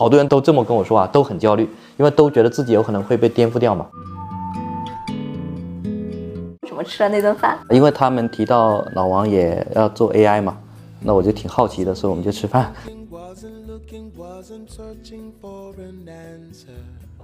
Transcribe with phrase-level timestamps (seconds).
[0.00, 3.86] 好多人都这么跟我说啊，都很焦虑，因为都觉得自己有可能会被颠覆掉嘛。
[6.62, 7.58] 为什么吃了那顿饭？
[7.68, 10.56] 因为他们提到老王也要做 AI 嘛，
[11.02, 12.72] 那我就挺好奇的，所以我们就吃饭。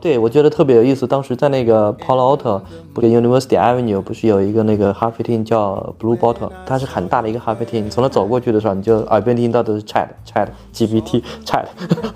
[0.06, 1.04] 对，我觉得特别有意思。
[1.04, 2.62] 当时在那个 Palo Alto，
[2.94, 7.84] 不是 University Avenue，不是有一个那个咖啡厅叫 Blue Bottle，它是很大的一个咖啡厅。
[7.84, 11.64] 你从那走过去的时候，你就耳边听到都是 Chat Chat GPT Chat，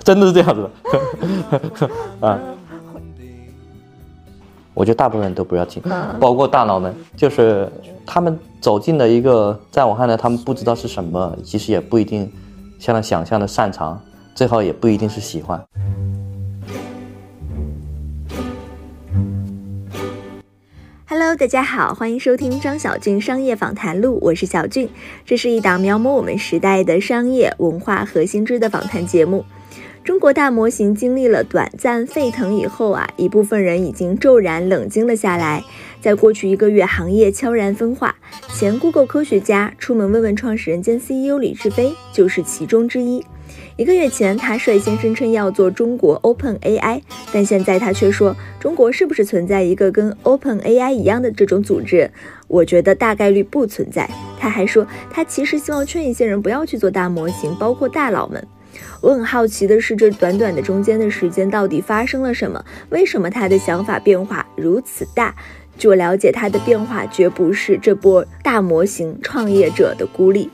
[0.05, 0.69] 真的是这样子
[1.81, 1.89] 的
[2.25, 2.39] 啊。
[4.73, 5.83] 我觉得大部分人都不要进，
[6.17, 7.69] 包括大佬们，就是
[8.05, 12.31] 他们走进了一个，在我看来，他们不知道是什么，其实也不一定
[12.79, 13.99] 像他想象的擅长，
[14.33, 15.61] 最好也不一定是喜欢。
[21.13, 24.87] Hello，大家好，欢迎收听张小俊商业访谈录，我是小俊。
[25.25, 29.43] 这是一档描摹我们时代的商业文化核心之的访谈节目。
[30.05, 35.65] 中国大模型经历了短暂沸腾以后啊，一部分人已经骤然冷静了下来。
[35.99, 38.15] 在过去一个月，行业悄然分化。
[38.57, 43.25] 前 Google 科学家出门问问创始人兼 CEO 李志飞就是其中之一。
[43.77, 52.11] 一个月前，他率先声称要做中国 Open AI，但现在他却说中国是不是存在一个跟 Open AI 一样的这种组织？
[52.47, 54.09] 我觉得大概率不存在。
[54.37, 58.45] 他还说，他其实希望劝一些人不要去做大模型，包括大佬们。
[59.01, 62.63] 我很好奇的是，这短短的中间的时间到底发生了什么？
[62.89, 65.33] 为什么他的想法变化如此大？
[65.77, 70.49] 据我了解，他的变化绝不是这波大模型创业者的孤立。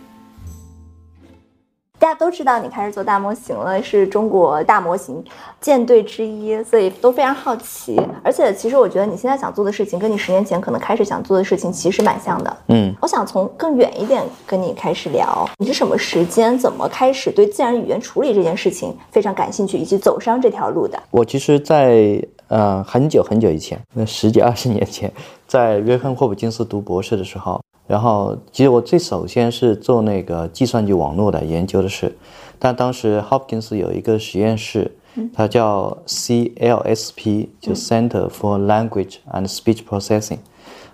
[1.99, 5.23] 大家都知道你开始做大模型了，是中国大模型
[5.59, 7.99] 舰队之一，所以都非常好奇。
[8.23, 12.57] 而且，其实我觉得你现在想做的事情，跟你十年前可能开始想做的事情其实蛮像的。
[12.67, 21.01] 嗯，我想从更远一点跟你开始聊，你是什么时间，怎么开始对自然语言处理这件事情非常感兴趣，以及走上这条路的？
[21.09, 25.11] 我其实，在呃很久很久以前，那十几二十年前，
[25.47, 27.59] 在约翰霍普金斯读博士的时候。
[27.87, 32.17] 然后，其实我最首先是做那个计算机网络的研究的事，
[32.59, 34.91] 但当时 Hopkins 有一个实验室，
[35.33, 40.39] 它叫 CLSP，就 Center for Language and Speech Processing，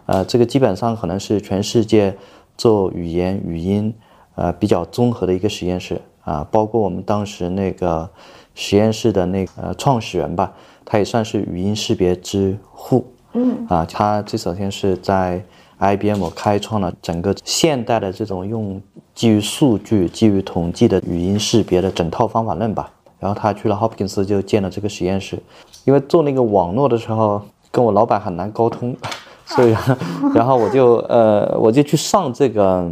[0.06, 2.16] 呃，这个基本上可能是全世界
[2.56, 3.92] 做语言语音
[4.36, 8.08] 呃比较综合的一个实验室啊，包括我们当时那个
[8.54, 10.54] 实验室的那个创始人吧，
[10.86, 15.44] 他也算是语音识别之父，嗯，啊，他最首先是在。
[15.84, 18.82] IBM 开创了整个现代的这种用
[19.14, 22.90] 基于数据、基于统计的语音识别的整套方法论吧。
[23.20, 25.38] 然后他去了 Hopkins 就建了这个实验室。
[25.86, 27.42] 因为做那个网络的时候，
[27.72, 28.96] 跟我老板很难沟通，
[29.46, 29.76] 所以
[30.34, 32.90] 然后我就呃我就去上这个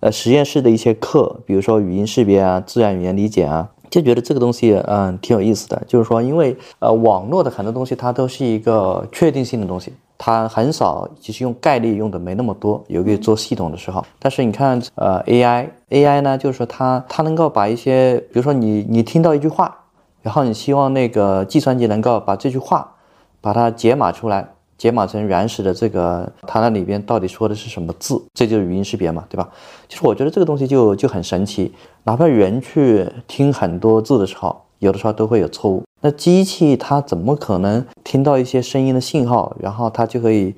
[0.00, 5.82] 呃实验室的一些课，比如说语音识别啊、自然语言理解啊，就觉得这个东西嗯挺有意思的。
[5.86, 9.92] 就是说，因为呃网络的很多东西它都是一个确定性的东西。
[10.22, 14.04] 它很少，其实用概率用的没那么多，尤其做系统的时候。
[14.18, 19.74] 但是你看，呃，AI，AI 呢，就是说它它能够把一些，比如说你你听到一句话，
[20.20, 22.92] 然后你希望那个计算机能够把这句话，
[23.40, 24.46] 把它解码出来，
[24.80, 29.46] 解码成原始的这个它那里边到底说的是什么字，这就是语音识别嘛，对吧？
[29.90, 31.70] 其实我觉得这个东西就就很神奇，
[32.04, 35.82] 哪怕人去听很多字的时候，有的时候都会有错误。
[36.00, 40.54] 那机器它怎么可能听到一些声音的信号，然后它就可以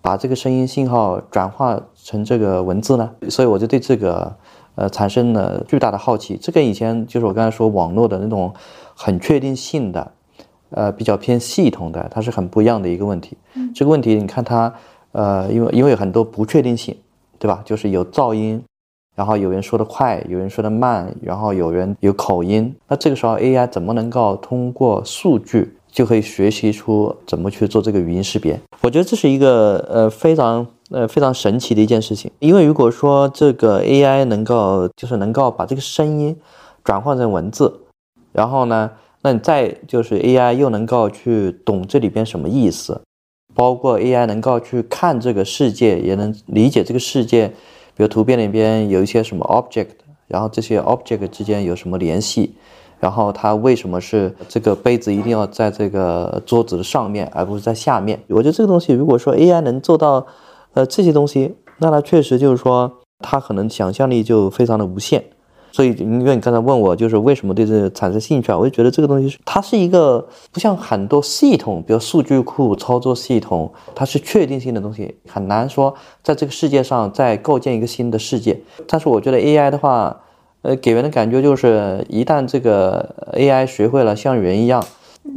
[0.00, 3.10] 把这个声音信号转化成这个文字呢？
[3.28, 4.32] 所以我就对这个
[4.76, 6.38] 呃产生了巨大的好奇。
[6.40, 8.54] 这跟以前就是我刚才说网络的那种
[8.94, 10.12] 很确定性的，
[10.74, 13.36] 呃比较偏系统的，它是很不一样的一个问题。
[13.74, 14.72] 这个问题你看它
[15.12, 16.96] 呃因为因为有很多不确定性，
[17.38, 17.62] 对吧？
[17.64, 18.62] 就是有噪音。
[19.16, 22.74] 然后有人说的快，有人说的慢，然后有人有口音。
[22.88, 28.60] 那这个时候 AI 怎么能够通过数据就可以学习出怎么去做这个语音识别？
[28.80, 32.28] 我觉得这是一个呃非常呃非常神奇的一件事情。
[32.40, 36.36] 因为如果说这个 AI 能够就是能够把这个声音
[36.82, 37.72] 转换成文字，
[38.32, 38.90] 然后呢，
[39.24, 43.00] 那你再就是 AI 又能够去懂这里边什么意思，
[43.54, 47.48] 包括 AI 能够去看这个世界，也能理解这个世界。
[47.96, 49.88] 比如图片里边有一些什么 object，
[50.28, 52.54] 然后这些 object 之间有什么联系，
[53.00, 58.20] 然后它为什么是这个杯子一定要在这个桌子的上面，而不是在下面？
[58.28, 60.26] 我觉得这个东西，如果说 AI 能做到，
[60.74, 65.24] 呃，这些东西，那它确实就是说，它可能想象力就非常的无限。
[65.74, 68.56] 所以，因为你刚才问我，就是为什么对这个产生兴趣啊？
[68.56, 75.92] 我就觉得这个东西，它是一个不像很多系统，比如数据库、操作系统，它是确定性的东西，很难说
[76.22, 78.56] 在这个世界上再构建一个新的世界。
[78.86, 80.16] 但是我觉得 AI 的话，
[80.62, 84.80] 呃，给人的感觉就是一旦这个 AI 学会了像人一样，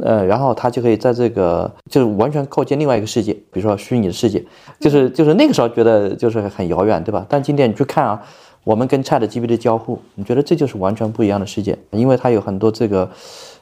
[0.00, 4.44] 呃，然后它就可以在这个就是完全构建另外一个世界，比如说虚拟的世界，
[4.78, 7.26] 就是就是那个时候觉得就是很遥远，对吧？
[7.28, 8.22] 但今天你去看啊，
[8.68, 13.08] 我们跟 ChatGPT 交互，你觉得这就是完全不一样的世界，因为它有很多这个。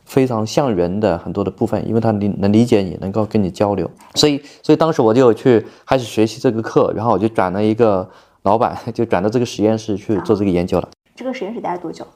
[0.04, 8.08] 非常像人的很多的部分，因为它理能理解你，能够跟你交流，所以所以当时我就去开始学习这个课，然后我就转了一个
[8.42, 10.88] 老板， 就转到这个实验室去做这个研究了。
[11.16, 12.06] 这个实验室待了多久？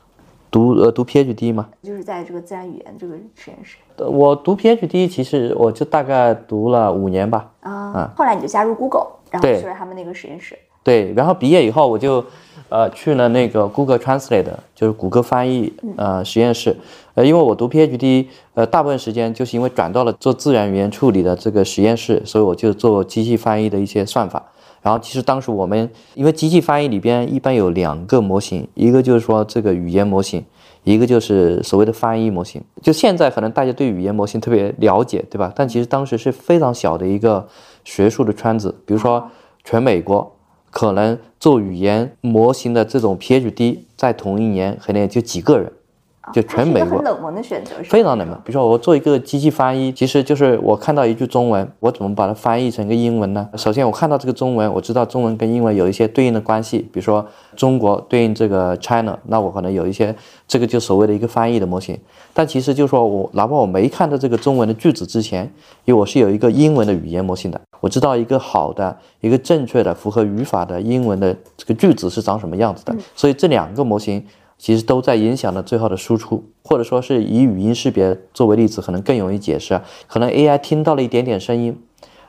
[0.52, 1.68] 读呃读 PhD 吗？
[1.82, 3.78] 就是在这个自然语言这个实验室。
[3.98, 7.50] 我读 PhD 其实我就大概读了五年吧。
[7.62, 10.56] 啊，后来你就加入 Google，然后去了他们那个实验室。
[10.84, 12.24] 对，然后毕业以后我就。
[12.70, 16.76] 呃，去了那个 Google Translate，就是谷歌翻译呃实验室。
[17.14, 24.42] 呃，因为我读 PhD，呃，大部分时间就是因为转到了做自然语言处理的这个实验室，所以我就做机器翻译的一些算法。
[24.82, 30.42] 然后其实当时我们因为机器翻译里边一般有两个模型，一个就是说这个语言模型，
[30.84, 32.62] 一个就是所谓的翻译模型。
[32.80, 35.52] 就现在可能大家对语言模型特别了解，对吧？
[35.56, 37.46] 但其实当时是非常小的一个
[37.84, 39.28] 学术的圈子，比如说
[39.64, 40.36] 全美国。
[40.70, 45.72] 可能做语言模型的这种 PhD，在同一年可能也就几个人。
[46.32, 48.36] 就全美国很冷门的选择，非常冷门。
[48.44, 53.48] 比如说，我做一个机器翻译，其实就是我看到一句中文，我怎么把它翻译成一个英文呢？
[53.56, 56.78] 首先，我看到这个中文，我知道中文跟英文有一些对应的关系。
[56.92, 60.14] 比如说，中国对应这个 China，那我可能有一些
[60.46, 61.98] 这个就所谓的一个翻译的模型。
[62.32, 65.44] 但其实就是说我哪怕我没看到这个中文的句子之前，
[65.84, 72.94] 因为我是有一个英文的语言模型的，我知道一个好的、一个正确的、符合语法的英文的这个句子是长什么样子的。
[73.14, 74.24] 所以这两个模型。
[74.60, 79.80] 其实都在影响着最后的输出，或者说是以语音识别作为例子，可能更容易解释。
[80.06, 81.82] 可能 AI 听到了一点点声音，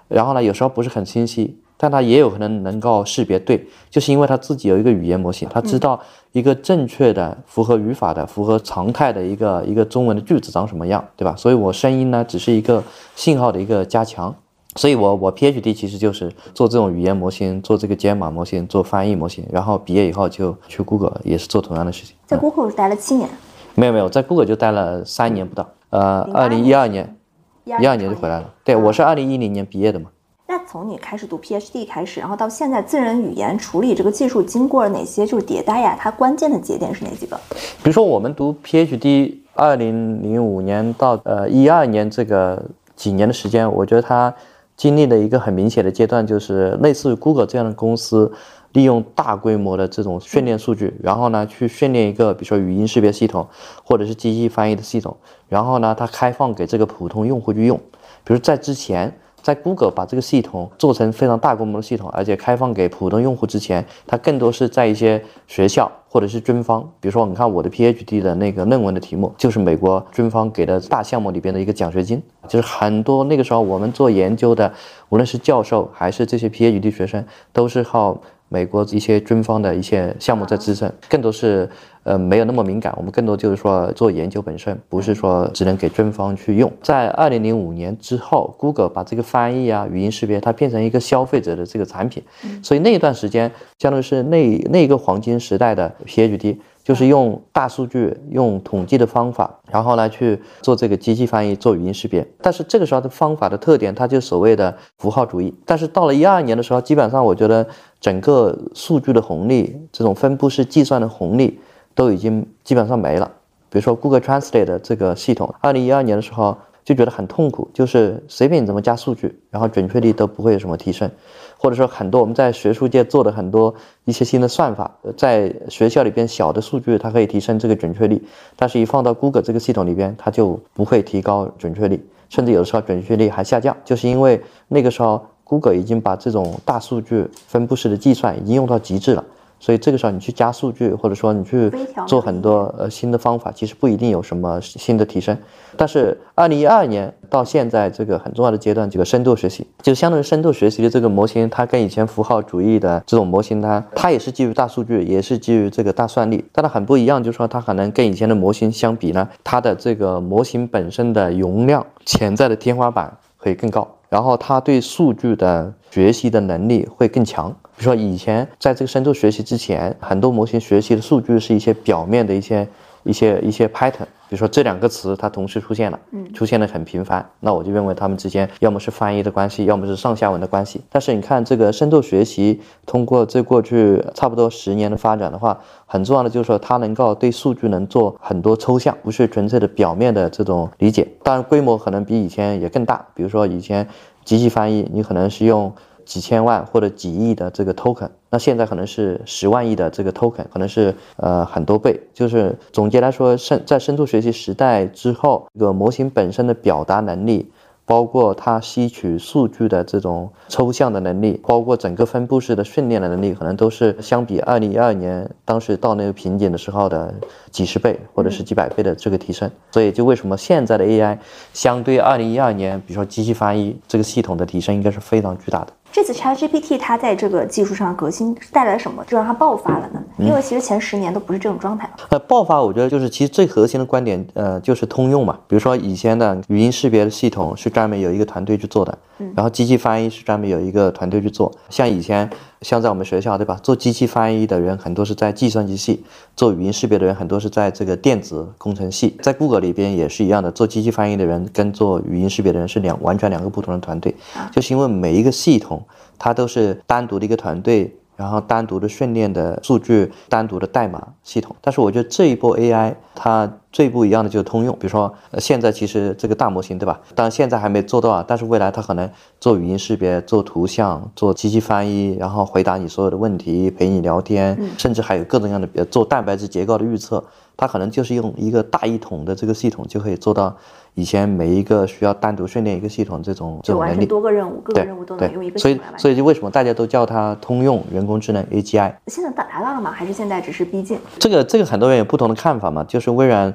[0.08, 6.00] 然后呢，有时候不是很清晰，但它也有可能能够识别对，就是因为它自己有一个语言模型，它知道
[6.32, 11.36] 一个正确的、符合语法的、符合常态的一个一个中文的句子长什么样，对吧？
[11.36, 12.82] 所以我声音呢，只是一个
[13.14, 14.34] 信号的一个加强。
[14.78, 19.46] 所以，我我 PhD 其实就是做这种语言模型，做这个解码模型，做翻译模型。
[19.52, 22.16] 然后毕业以后就去 Google，也是做同样的事情。
[22.26, 23.30] 在 Google 待了七年？
[23.76, 25.70] 没有没有，在 Google 就待了三年不到。
[25.90, 27.18] 呃，二零一二年，
[27.66, 28.54] 一二年就回来了。
[28.64, 30.10] 对，我是二零一零年毕业的嘛。
[30.48, 35.98] 那从你开始读 PhD 开始，然后到现在，自然语言处理这个技术经过了哪些就是迭代呀？
[36.00, 37.38] 它关键的节点是哪几个？
[37.84, 42.64] 比如说，我们读 PhD，二零零五年到呃一二年这个
[42.96, 44.34] 几年的时间，我觉得它。
[44.82, 48.32] 经历的一个很明显的阶段，就是类似于 Google 这样的公司，
[48.72, 53.48] 利用大规模的这种训练数据，然后呢去训练一个，比如说语音识别系统，
[53.84, 55.16] 或者是机器翻译的系统，
[55.48, 57.78] 然后呢它开放给这个普通用户去用，
[58.24, 59.16] 比如在之前。
[59.42, 66.82] 在 Google 把这个系统做成非常大规模的系统，而且开放给普通用户之前，它更多是在一些学校或者是军方。
[67.00, 74.72] 比如说，你看我的 PhD 的那个论文的题目，就是美国军方给的大项目里边的一个奖学金，就是很多那个时候我们做研究的，
[75.10, 78.18] 无论是教授还是这些 PhD 学生，都是靠。
[78.54, 81.70] 美国一些军方的一些项目在支撑，更多是
[82.04, 82.94] 呃没有那么敏感。
[82.98, 86.72] 我们更多就是说做研究本身，不是说只能给军方去用。
[86.82, 92.24] 在二零零五年之后，Google 把这个翻译啊、语音识别，它变成一个消费者的这个产品，
[92.64, 96.58] 所以那一段时间，相当于是那那个黄金时代的 PhD。
[96.84, 102.28] 就是用大数据、用统计的方法，然后呢去做这个机器翻译、做语音识别。
[102.42, 105.54] 但是这个时候的方法的特点，它就所谓的符号主义。
[105.64, 107.66] 但是到了一二年的时候，基本上我觉得
[108.00, 111.60] 整个数据的红利，这种分布式计算的红利
[111.96, 113.32] 都已经基本上没了。
[113.70, 116.58] 比如说 Google Translate 的这个系统，二零一二年的时候。
[116.84, 121.10] 就觉得很痛苦，就是随便你怎么加数据，然后准确率都不会有什么提升，
[121.56, 128.20] 或者说很多我们在学术界做的很多一些新的算法，在学校里边小的数据它可以提升这个准确率，
[128.56, 139.24] 但是一放到 Google 这个系统里边，它就不会提高准确率，甚至有的时候准确率还下降，就是因为那个时候 Google 已经把这种大数据分布式的计算已经用到极致了。
[139.62, 141.72] 所以这个时候你去加数据，或者说你去
[142.08, 145.38] 做很多呃新的方法，其实不一定有什么新的提升。
[145.78, 167.50] 但是二零一二年到现在这个很重要的阶段，这个深度学习就相当于深度学习的这个模型，它跟以前符号主义的这种模型，它它也是基于大数据，也是基于这个大算力，但它很不一样，就是说它可能跟以前的模型相比呢，它的这个模型本身的容量潜在的天花板会更高，然后他对数据的学习的能力会更强。
[167.78, 172.68] 比如说，以前在这个深度学习之前，很多模型学习的数据是一些表面的一些、
[173.04, 180.80] 一些、一些 pattern，比比如说这两个词它同时出现了，嗯，出现的很频繁，那我就认为它们之间要么是翻译的关系，要么是上下文的关系。
[180.90, 191.06] 但是你看这个深度学习，通过这过去差不多十年的发展的话，很重要的就是说它能够对数据能做很多抽象，不是纯粹的表面的这种理解。
[191.24, 193.86] 当然规模可能比以前也更大，比如说以前
[194.24, 195.70] 机器翻译，你可能是用。
[196.06, 202.00] 几千万或者几亿的这个 token，那现在可能是十万亿的这个 token，可能是呃很多倍。
[202.14, 207.52] 就是总结来说，深在深度学习时代之后，这个模型本身的表达能力，
[207.86, 217.14] 包括它吸取数据的这种抽象的能力，包括整个分布式的训练的能力，可能都是相比二零一二年当时到那个瓶颈的时候的
[217.50, 219.50] 几十倍或者是几百倍的这个提升。
[219.72, 221.18] 所以就为什么现在的 AI
[221.54, 225.74] 相对二零一二年，比如说机器翻译这个系统的提升，应该是非常巨大的。
[225.92, 230.02] 这次 ChatGPT 它在这个技术上革新带来了什么，就让它爆发了呢？
[230.18, 231.90] 因为其实前十年都不是这种状态。
[232.10, 235.38] 呃，爆发我觉得就是其实最核心的观点，呃，就是通用嘛。
[235.48, 238.98] 比如说以前的语音识别的系统是专门有一个团队去做的，
[239.36, 241.52] 然后机器翻译是专门有一个团队去做。
[241.70, 242.30] 像以前。
[242.62, 243.60] 像在我们学校，对吧？
[243.64, 246.04] 做机器翻译的人很多是在计算机系，
[246.36, 249.18] 做语音识别的人很多是在这个电子工程系。
[249.22, 254.16] 在 Google 里边也是一样的，做机器翻译的人跟做语音识别的人是两完全两个不同的团队，
[254.52, 255.84] 就是因为每一个系统
[256.20, 257.96] 它都是单独的一个团队。
[258.18, 261.56] 然后单独的训练的数据，单独的代码系统。
[261.60, 264.74] 但是我觉得这一波 AI 它最不一样的就是通用。
[264.80, 267.00] 比如说，现在其实这个大模型，对吧？
[267.16, 269.10] 当然现在还没做到啊，但是未来它可能
[269.40, 277.24] 做语音识别、做图像、做机器翻译，然后回答你所有的问题，陪你聊天，甚至还有各种各样的做蛋白质结构的预测。
[277.56, 280.56] 它可能就是用一个大一统的这个系统就可以做到
[280.96, 286.00] 以前每一个需要单独训练一个系统这种这种能力，多个任务，各个任务都能用一个系统来完成。
[286.00, 288.94] 所以，所以就为什么大家都叫它通用人工智能 AGI？
[289.08, 289.92] 现在达达到了吗？
[289.92, 290.98] 还是现在只是逼近？
[291.20, 292.84] 这个这个很多人有不同的看法嘛。
[292.84, 293.54] 就是微软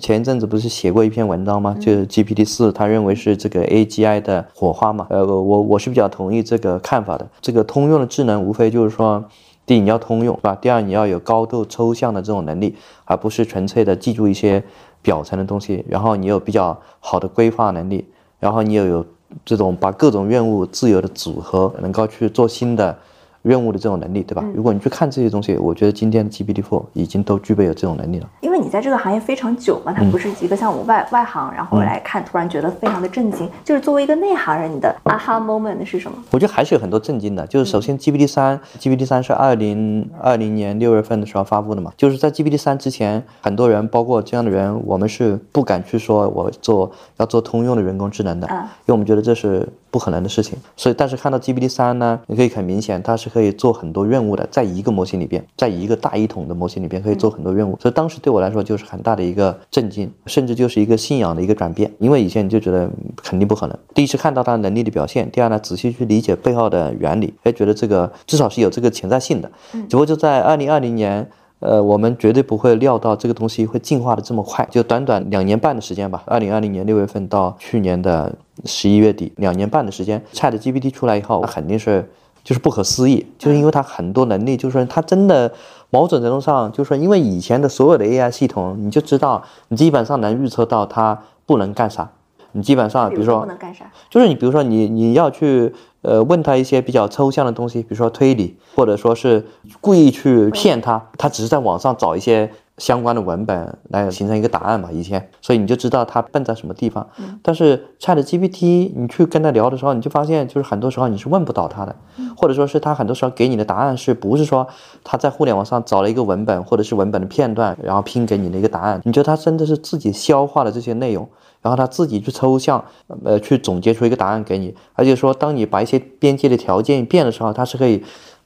[0.00, 1.76] 前一阵子不是写过一篇文章吗？
[1.78, 5.06] 就是 GPT 四，他认为是这个 AGI 的火花嘛。
[5.10, 7.28] 呃，我我是比较同意这个看法的。
[7.40, 9.22] 这个通用的智能无非就是说。
[9.64, 10.56] 第一，你要通用，是吧？
[10.60, 14.62] 第二，你要有高度抽象的这种能力，而不是纯粹的记住一些
[15.00, 15.84] 表层的东西。
[15.88, 18.04] 然后你有比较好的规划能力，
[18.40, 19.06] 然后你又有
[19.44, 22.98] 这种把各种任务自由的组合，能够去做新的。
[23.42, 24.44] 任务的这种能力，对吧？
[24.54, 28.28] 如果你去看这些东西，我觉得今天的 GPT-4 已经都具备有这种能力了。
[28.40, 33.50] 因为你在这个行业非常久嘛，它不是一个像我们外外行，然后来看，突然觉得非常的震惊。
[33.64, 36.16] 就是作为一个内行人，你的 aha moment 是什么？
[36.30, 37.46] 我觉得还是有很多震惊的。
[37.48, 41.92] 就是首先，GPT-3，GPT-3 是二零二零年六月份的时候发布的嘛。
[41.96, 50.56] 就是在 GPT 三之前，很多人，包括这样的人，我们是不敢去说我做要做通用的人工智能的，因为我们觉得这是不可能的事情。
[50.76, 53.32] 所以，但是看到 GPT 三呢，你可以很明显，它是。
[53.32, 61.90] 可以做很多任务的，在一个模型里边，在一个大一统的模型里边可以做很多任务，所以当时对我来说就是很大的一个震惊，甚至就是一个信仰的一个转变。
[61.98, 69.50] 因为以前你就觉得肯定不可能，第一次看到它能力的表现，第二呢，仔细去理解背后的原理，哎，觉得这个至少是有这个潜在性的。
[69.72, 71.26] 只不过就在二零二零年，
[71.60, 82.10] 呃，我们绝对不会料到这个东西会进化的这么快，就短短两年半的时间吧，二零二零年六月份到去年的十一月底，两年半的时间，Chat GPT 出来以后，那肯定是。
[82.44, 85.48] 就是不可思议，就是因为它很多能力，就是说它真的
[85.90, 91.16] 某种程度上，就是说因为以前的所有的 AI 系统，你就知道你基本上能预测到它
[91.46, 92.10] 不能干啥，
[92.50, 99.46] 你基本上比如说不能干啥，就是你比如说你你要去呃问他一些比较抽象的东西，比如说推理，或者说是
[99.80, 102.50] 故意去骗他，他只是在网上找一些。
[102.78, 104.90] 相关的文本来形成一个答案嘛？
[104.90, 107.06] 以前，所以你就知道它笨在什么地方。
[107.42, 111.94] 但是 Chat GPT，你去跟他聊的时候，你就发现，就是很多时候你是问不到他的，
[112.36, 114.66] 或者说是他很多时候给你的答案是不是说
[115.04, 119.00] 他在互联网上找了一个文本或者是文本的片段，然后拼给你的一个答案？
[119.04, 121.28] 你觉得他真的是自己消化了这些内容，
[121.60, 122.82] 然后他自己去抽象，
[123.24, 124.74] 呃，去总结出一个答案给你？
[124.94, 128.02] 而且说，当你把一些边界的条件变的时候，它是可以。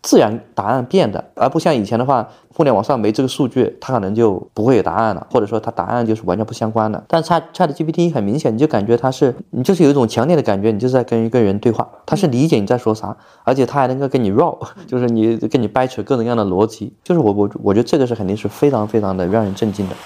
[0.07, 7.03] 自然答案变的，而不像以前的话，互联网上没这个数据，它可能就不会有答案了，或者说它答案就是完全不相关的。
[7.09, 19.97] 但 Chat Chat GPT 很明显，你就感觉它是，你就是有一种强烈的感觉，你就是在跟一个人对话，他是理解你在说啥，而且他还能够跟你绕， 就是你跟你掰扯各种各样的逻辑，就是我我我觉得这个是肯定是非常非常的让人震惊的。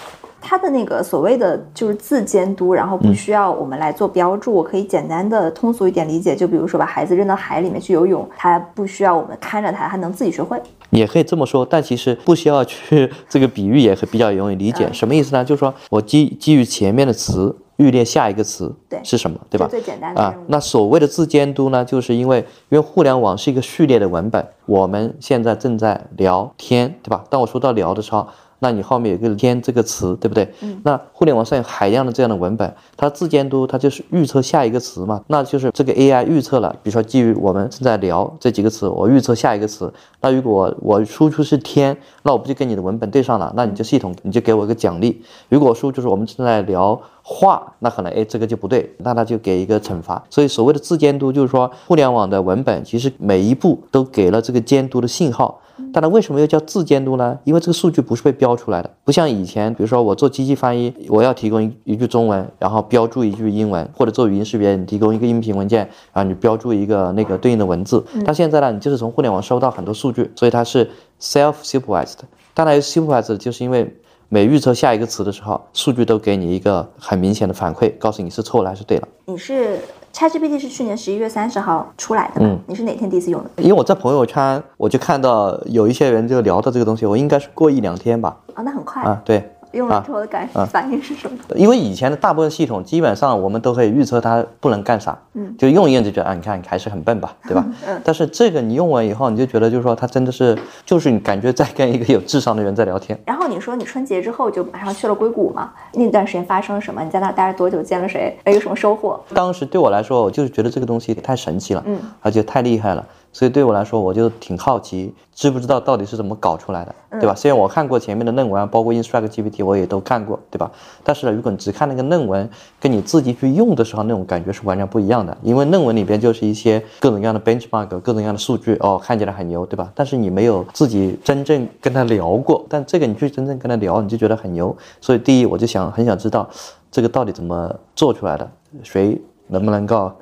[0.41, 10.61] 它的那个所谓的就是自监督，然后不需要我们来做标注，我可以简单的通俗一点理解，就比如说把孩子扔到海里面去游泳，他不需要我们看着他，他能自己学会。
[10.91, 14.89] 也可以这么说，但其实不需要去这个比喻也比较容易理解。
[14.93, 15.45] 什么意思呢？
[15.45, 19.69] 就是说我基基于前面的词预列下一个词，对，是什么，对吧？
[19.71, 20.35] 最简单的啊。
[20.49, 22.39] 那所谓的自监督呢，就是因为
[22.71, 27.23] 因为互联网是一个序列的文本，我们现在正在聊天，对吧？
[27.31, 28.27] 当我说到聊的时候。
[28.61, 30.49] 那你后面有个“天”这个词，对不对？
[30.61, 30.81] 嗯。
[30.85, 35.21] 那互联网上有海量的这样的文本，它自监督，它就是预测下一个词嘛。
[35.27, 39.93] 那就是这个 AI 预测了，比如说基于我们正在聊这几个词，我预测下一个词。
[40.21, 43.53] 那如果我输出是“天”，那我不就跟你的文本对上了？
[43.57, 45.21] 那你就系统你就给我一个奖励。
[45.49, 47.01] 如果输就是我们正在聊。
[47.23, 50.21] 话那可能哎，这个就不对，那它就给一个惩罚。
[50.31, 55.61] 所以所谓的自监督，就是说互联网的文本其实每一步都给了这个监督的信号。
[55.93, 57.39] 但它为什么又叫自监督呢？
[57.45, 65.81] 因为这个数据不是被标出来的，不像以前，比如说我做机器翻译，我要提供一一句中文，然后标注一句英文，或者做语音识别，你提供一个音频文件，
[66.13, 68.05] 然后你标注一个那个对应的文字。
[68.25, 72.19] 但现在呢，你就是从互联网收到很多数据，所以它是 self-supervised。
[72.55, 73.97] 当然，supervised 就是因为。
[74.33, 79.09] 每预测下一个词的时候，数据都给你一个很明显的反馈，告诉你是错了还是对了。
[79.25, 79.81] 你是
[80.13, 83.63] ChatGPT 是去年十一月三十号出来的，嗯，你是哪天第一次用的？
[83.63, 88.37] 因为我在朋友圈，我就看到有一些人就聊到这个东西，我应该是过一两天吧。
[88.55, 89.51] 啊，那很快啊，对。
[89.73, 91.39] 用了之后的感 反应是什么？
[91.55, 97.65] 因为以前的大部分系统基本上我们都可以预测它不能干啥，嗯，就用一用就觉得啊，你看你还是很笨吧，对吧？
[97.87, 98.01] 嗯。
[98.05, 103.19] 但是这个你用完以后，你就觉得就是说它真的是就是你感觉在跟一个有智商的人在聊天。
[103.27, 105.73] 然后你说你春节之后就马上去了硅谷嘛？
[105.95, 107.03] 那段时间发生了什么？
[107.03, 107.83] 你在那待了多久？
[107.83, 108.37] 见了谁？
[108.47, 109.19] 有什么收获？
[109.35, 113.05] 当时对我来说，我就是觉得这个东西太神奇了，嗯，而且太厉害了。
[113.33, 117.35] 所以对我来说，我就挺好奇，知不知道到底是怎么搞出来的，对吧？
[117.35, 120.71] 虽然我看过前面的论文，包括 Instruct GPT，我也都看过，对吧？
[121.05, 125.37] 但是如果你只看那个论文，跟你自己去用的时候那种感觉是完全不一样的。
[125.43, 129.93] 因为论文里边就是一些各种各样的 benchmark，各种各样的数据，哦，看起来很牛，对吧？
[129.95, 134.77] 但是你没有自己真正跟他聊过，但这个你去真正跟他聊，你就觉得很牛。
[135.01, 136.49] 所以第一，我就想很想知道，
[136.91, 138.51] 这个到底怎么做出来的，
[138.83, 140.13] 谁能不能够，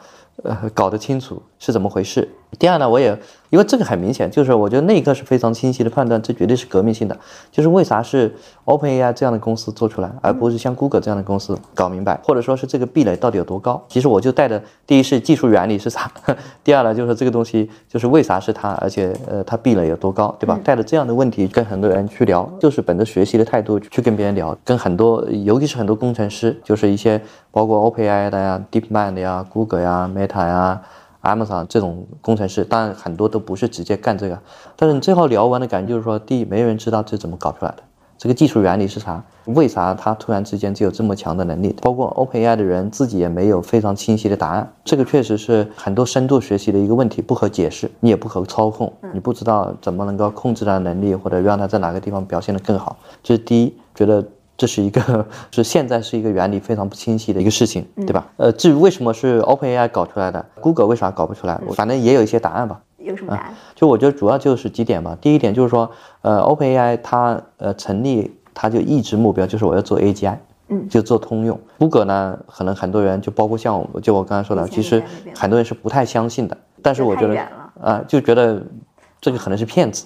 [0.43, 2.29] 呃，搞得清楚是怎么回事？
[2.59, 3.19] 第二呢，我也。
[3.50, 7.17] 因为这个很明显，就是我觉得那一刻是非常清晰的判断，这绝对是革命性的。
[7.50, 8.31] 就是为啥是
[8.67, 13.83] OpenAI 这样的公司做出来，而不是像 Google 这样的公司搞明白，或者说是这个壁垒到底有多高？
[13.88, 16.12] 其实我就带的第一是技术原理是啥，
[16.62, 20.61] 第二呢就是这个东西就是为啥是它，而且呃它壁垒有多高，对吧？
[20.62, 27.18] 带着这样的问题跟很多人去聊，就是本着学习的态度去跟别人聊，跟很多尤其是很多工程师，就是一些
[27.51, 30.83] 包括 OpenAI 的呀、DeepMind 呀、Google 呀、Meta 呀。
[31.37, 34.38] Amazon 这种工程师，当然很多都不是直接干这个，
[34.77, 37.83] 但是你最后聊完的感觉就是说，第一，没人知道这怎么搞出来的，
[38.17, 41.75] 这个技术原理是啥，为啥他突然之间就有这么强的能力？
[41.83, 52.97] 包括 OpenAI 的人自己也没有非常清晰的答案，这个确实是很多深度学习的一个问题，不可解释，你也不可操控，你不知道怎么能够控制它的能力，或者让它在哪个地方表现得更好。
[53.23, 54.25] 这是第一，觉得。
[54.59, 58.27] 这是一个是现在是一个原理非常不清晰的一个事情，对吧？
[58.37, 61.59] 呃，至于为什么是 OpenAI 搞出来的，Google 为啥搞不出来？
[61.75, 62.81] 反正也有一些答案吧。
[62.99, 63.55] 有什么答案？
[63.77, 65.16] 就我觉得主要就是几点吧。
[65.21, 65.88] 第一点就是说，
[66.23, 71.59] 呃，OpenAI 它呃成立它就一直目标就是我要做 AGI，嗯，就做通用。
[71.79, 75.01] Google 呢，可能很多人就包括像我，就我刚才说的，其实
[75.37, 76.59] 很多人是不太相信的。
[76.83, 77.40] 但是我觉得
[77.81, 78.61] 啊，就觉得
[79.21, 80.05] 这个可能是骗子。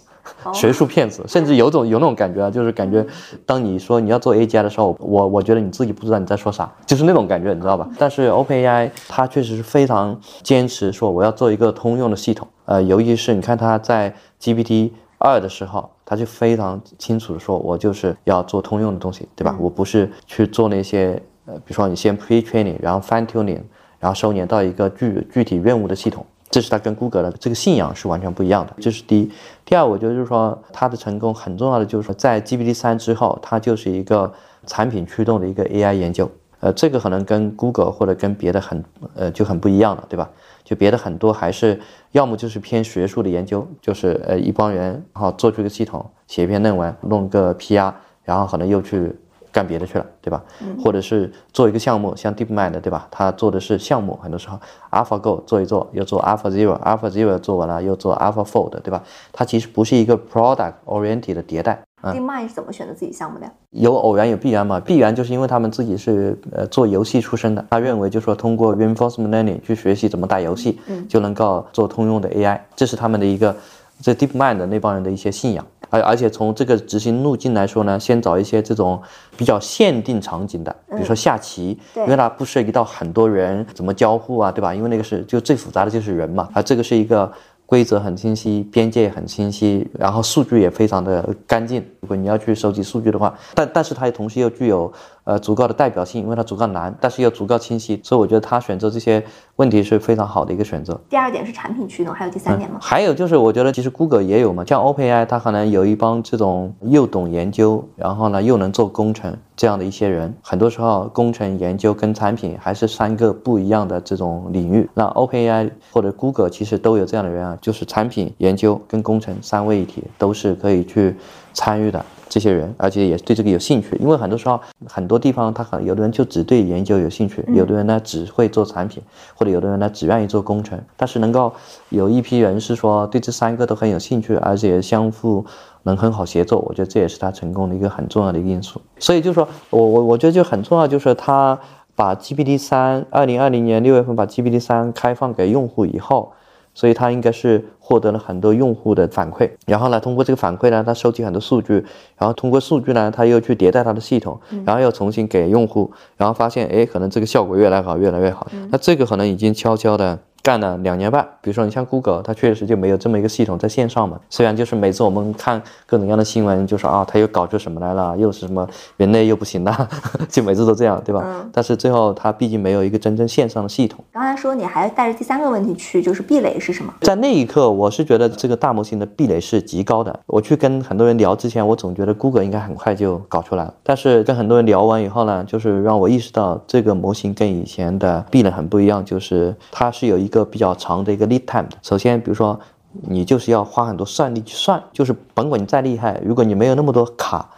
[0.52, 3.04] 学术骗子，甚至有种有那种感觉啊，就是感觉，
[3.44, 7.88] 当你说你要做 AGI 的时候，我我觉得你自己不知道你在说啥，就是那种感觉，你知道吧？
[7.98, 19.56] 但是 OpenAI 它确实是非常坚持说我要做一个通用的系统，呃，尤其是你看它在 GPT 二的时候，它就非常清楚的说，我就是要做通用的东西，对吧？
[19.60, 23.60] 我不是去做那些，呃，比如说你先 pre-training，然后 fine-tuning，
[23.98, 26.26] 然后收敛到一个具具体任务的系统。
[26.52, 29.32] 这是它跟谷歌的这个信仰是完全不一样的，这是第一。
[29.64, 34.30] 第二，我觉得就是说它的成功很重要的就是说，在 GPT 三之后，它就是一个
[34.66, 36.30] 产品驱动的一个 AI 研究。
[36.60, 38.84] 呃，这个可能跟 Google 或者跟别的很
[39.14, 40.28] 呃就很不一样了，对吧？
[40.62, 49.10] 就别的很多还是要么就是偏学术的研究，就是呃一帮人然后做出一个系统，写一篇论文，弄个 PR，然后可能又去。
[49.52, 50.42] 干别的去了，对吧？
[50.82, 53.06] 或者是做一个项目，像 DeepMind，对吧？
[53.10, 54.58] 他做的是项目，很多时候
[54.90, 59.02] AlphaGo 做一做，又做 AlphaZero，AlphaZero 做完了又做 AlphaFold，对吧？
[59.30, 61.82] 它其实不是一个 product oriented 的迭代。
[62.02, 63.46] DeepMind 是怎么选择自己项目的？
[63.70, 64.80] 有偶然有必然嘛？
[64.80, 73.54] 必然就是因为他们自己是呃做游戏出身的，他认为就说通过 reinforcement learning 去学习怎么打游戏，就能够做通用的 AI，这是他们的一个
[74.00, 75.64] 这 DeepMind 的那帮人的一些信仰。
[75.92, 79.00] 而而且从这个执行路径来说呢，先找一些这种
[79.36, 84.74] 比较限定场景的，比如说下棋，因为它不涉及到很多人怎么交互啊，对吧？
[84.74, 87.30] 因为那个是就最复杂的就是人嘛，而这个是一个
[87.66, 91.84] 规则很清晰，边界也很清晰，然后数据也非常的干净。
[92.00, 94.90] 如果你要去收集数据的话，但但是它同时又具有
[95.24, 99.24] 呃足够的代表性，因为它足够难，但是又足够清晰，所以我觉得他选择这些
[99.56, 101.00] 问题是非常好的一个选择。
[101.08, 102.78] 第二点是产品驱动，还有第三点吗？
[102.80, 110.34] 还有就是我觉得其实 Google 也有嘛，像 OpenAI，它可能有一帮这种又懂研究，然后呢又能做工程这样的一些人。
[110.42, 114.88] 很多时候工程研究跟产品还是三个不一样的这种领域。
[114.94, 117.58] 那 OpenAI 或者 Google 其实都有这样的人啊。
[117.62, 121.14] 就是产品研究跟工程三位一体，都是可以去
[121.52, 123.94] 参与的这些人，而且也对这个有兴趣。
[124.00, 129.02] 因为很多时候，很多地方他可能有的人就只对研究有兴趣，有的人呢只会做产品，
[129.34, 130.80] 或者有的人呢只愿意做工程。
[130.96, 131.52] 但是能够
[131.90, 135.44] 有一批人是说对这三个都很有兴趣，而且相互
[135.82, 138.80] 能很好协作，我觉得这也是他成功的一个很重要的一个因素。
[138.98, 141.60] 所以就是说我我我觉得就很重要，就是他
[141.94, 146.32] 把 GPT 三二零二零年六月份把 GPT 三开放给用户以后。
[146.74, 151.84] 所以它应该是获得了很多用户的反馈，然后呢，通过这个反馈呢，它收集很多数据，
[152.16, 158.46] 然后通过数据呢，它又去迭代它的系统，然后又重新给用户，然后发现，哎，可能这个效果越来越好，越来越好。
[158.70, 160.18] 那这个可能已经悄悄的。
[160.42, 164.18] 干了两年半，比如说你像 Google，它确实就没有这么一个系统在线上嘛。
[164.28, 169.88] 虽然就是每次我们看各种各样的新闻，就说啊，它又搞出什么来了，又是什么人类又不行了，
[170.28, 171.22] 就每次都这样，对吧？
[171.24, 171.48] 嗯。
[171.52, 174.04] 但是最后它毕竟没有一个真正线上的系统。
[174.12, 176.92] 刚才说你还带着第三个问题去，就是壁垒是什么？
[177.02, 180.18] 在那一刻，我是觉得这个大模型的壁垒是极高的。
[180.26, 183.72] 我去跟很多人聊之前，我总觉得 Google 应该很快就搞出来了。
[183.84, 191.12] 但是跟很多人聊完以后呢，就是让我意识到这个模型跟以前的壁垒很不一样，就是它是有一个比较长的。
[191.12, 192.58] 一个 lead time 的，首先，比如说，
[193.02, 197.50] 你就是要花很多算力去算，就是甭管你再厉害，如果你没有那么多卡，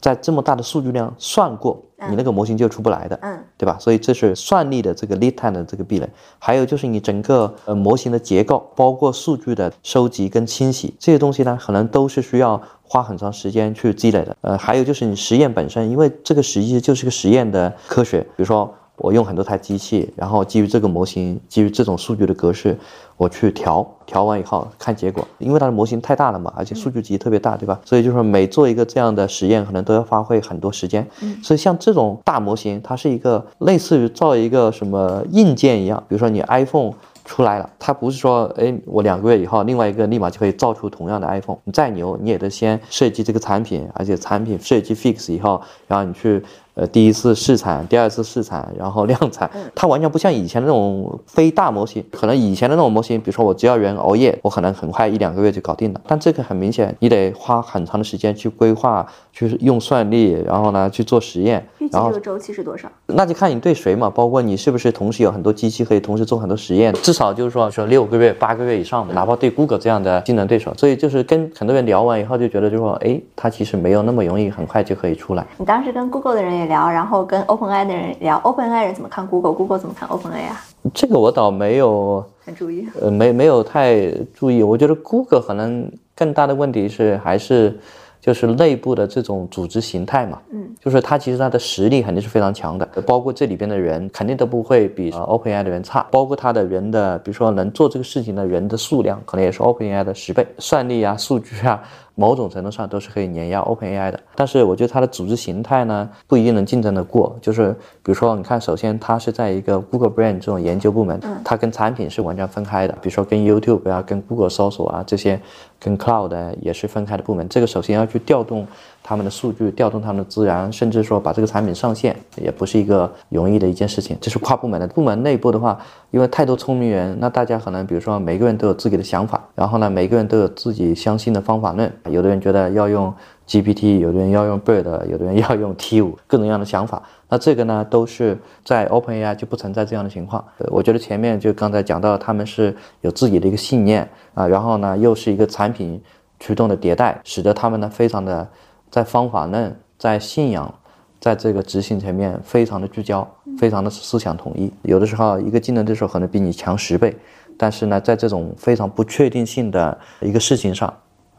[0.00, 3.76] 在这么大的数据量算过，你那个模型就出不来的，嗯，对吧？
[3.78, 6.08] 所以这是算力的这个 lead time 的这个壁垒。
[6.38, 14.34] 还有就是你整个呃模型的结构，包括数据的收集跟清洗这些东西呢，可能都是需要花很长时间去积累的。
[14.40, 18.72] 呃，还有就是你实验本身，因为这个实际就是个实验的科学，比如说。
[19.02, 22.78] 我用很多台机器，然后基于这个模型，基于这种数据的格式，
[23.16, 25.26] 我去调，调完以后看结果。
[25.38, 27.80] 因为它的模型太大了嘛，而且数据集特别大，对吧？
[27.84, 31.04] 所以就是说每做一个这样的实验，可能都要花费很多时间。
[31.42, 36.92] 所以像这种大模型，它是一个类似于造一个什么硬件一样，比如说你 iPhone。
[37.24, 41.56] 出来了，它不是说，哎，我两个月以后，另外一个立马就可以造出同样的 iPhone。
[41.62, 46.42] 你再牛，你也得先设计这个产品，而且产品设计 fix 以后，然后你去，
[46.74, 49.50] 呃，第一次试产，第二次试产，然后量产。
[49.74, 56.00] 它完全不像以前那种非大模型，可能以前的那种模型，比如说我只要人熬夜，我可能很快一两个月就搞定了。
[56.06, 61.62] 但这个很明显，你得花很长的时间去规划，去用算力，然后呢去做实验。
[61.78, 62.90] 预计这个周期是多少？
[63.06, 66.94] 那就看你对谁嘛，包括你是不是同时有很多机器可以同时做很多实验。
[66.94, 75.46] 至少就是说说六个月、八个月以上的，哪怕对 Google 这样的竞争对手，所以就是跟很多人聊完以后就觉得，就说，哎，它其实没有那么容易，很快就可以出来。
[75.58, 80.60] 你当时跟 Google 的人也聊，然后跟 OpenAI 的人聊，OpenAI 人怎么看 Google，Google 怎么看 OpenAI 啊？
[80.94, 84.62] 这个我倒没有很注意，呃，没没有太注意。
[84.62, 87.78] 我觉得 Google 可能更大的问题是还是。
[88.22, 101.82] 就是内部的这种组织形态嘛，嗯，就是它其实它的实力肯定是非常强的，包括这里边的人肯定都不会比呃 OpenAI 的人差，包括它的人的，比如说能做这个事情的人的数量，可能也是 OpenAI 的十倍，算力啊、数据啊。
[102.14, 107.34] 某种程度上都是可以碾压 OpenAI 的，但是我觉得它的组织形态呢不一定能竞争得过。
[107.40, 107.70] 就是
[108.02, 112.92] 比如说，你看，首先它是在一个 Google Brain 这种研究部门，它跟产品是完全分开的。
[113.00, 115.40] 比如说跟 YouTube 啊、跟 Google 搜索啊这些，
[115.82, 117.48] 跟 Cloud 也是分开的部门。
[117.48, 118.66] 这个首先要去调动。
[119.04, 124.16] 他们的数据调动他们的资源，甚至说把这个产品上线，也不是一个容易的一件事情。
[124.20, 125.76] 这是跨部门的，部门内部的话，
[126.12, 131.92] 因为太多聪明人，那大家可能比如说每个人都有自己的想法，然后呢，每个人都有自己相信的方法论。
[132.10, 133.12] 有的人觉得要用
[133.52, 137.02] GPT，有的人要用 Bird，有的人要用 T 五，各种各样的想法。
[137.28, 140.42] 那这个呢，都是在 OpenAI 就不存在这样的情况。
[140.68, 146.02] 我觉得前面就刚才讲到，他们是有自己的一个信念啊，然后呢，又是一个产品
[146.40, 148.48] 驱动的迭代，使得他们呢非常的。
[148.92, 150.70] 在方法论、在信仰、
[151.18, 154.70] 在这个执行层面，非常的聚焦，非常的思想统一。
[154.82, 157.16] 有的时候，一个竞争对手可能比你强十倍，
[157.56, 160.92] 但是呢，在这种非常不确定性的一个事情上，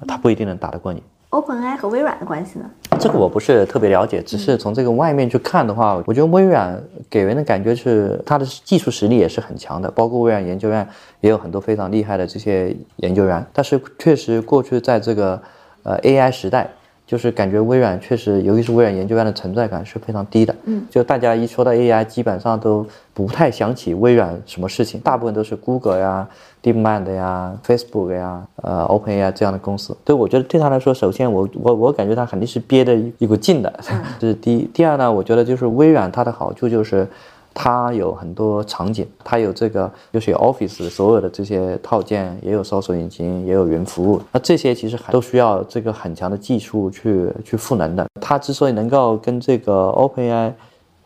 [0.07, 1.03] 他不一定能打得过你。
[1.33, 2.69] OpenAI 和微软的关系呢？
[2.99, 10.87] 这个我不是特别了解，只是从这个外面去看的话，我觉得微软给人的感觉是它的技术实力也是很强的，包括微软研究院
[11.21, 13.43] 也有很多非常厉害的这些研究员。
[13.51, 15.41] 但是确实，过去在这个
[15.81, 16.69] 呃 AI 时代。
[17.05, 20.55] 就是感觉微软确实，尤其是微软研究院的存在感是非常低的。
[20.63, 26.27] 嗯，就大家一说到 AI，基本上都不太想起微软什么事情，大部分都是 Google 呀、
[26.63, 29.95] DeepMind 呀、Facebook 呀、呃 OpenAI 这样的公司。
[30.03, 33.73] 对我觉得对他来说，首先我我我感觉他肯定是憋着一股劲的，
[34.17, 34.69] 这是第一。
[34.73, 37.07] 第二呢，我觉得就是微软它的好处就是。
[37.53, 44.19] 它有很多场景，它有这个就是 Office 所有的这些套件，也有搜索引擎，也有云服务。
[44.31, 48.07] 那这些其实还都需要这个很强的技术去去赋能的。
[48.19, 50.51] 它之所以能够跟这个 OpenAI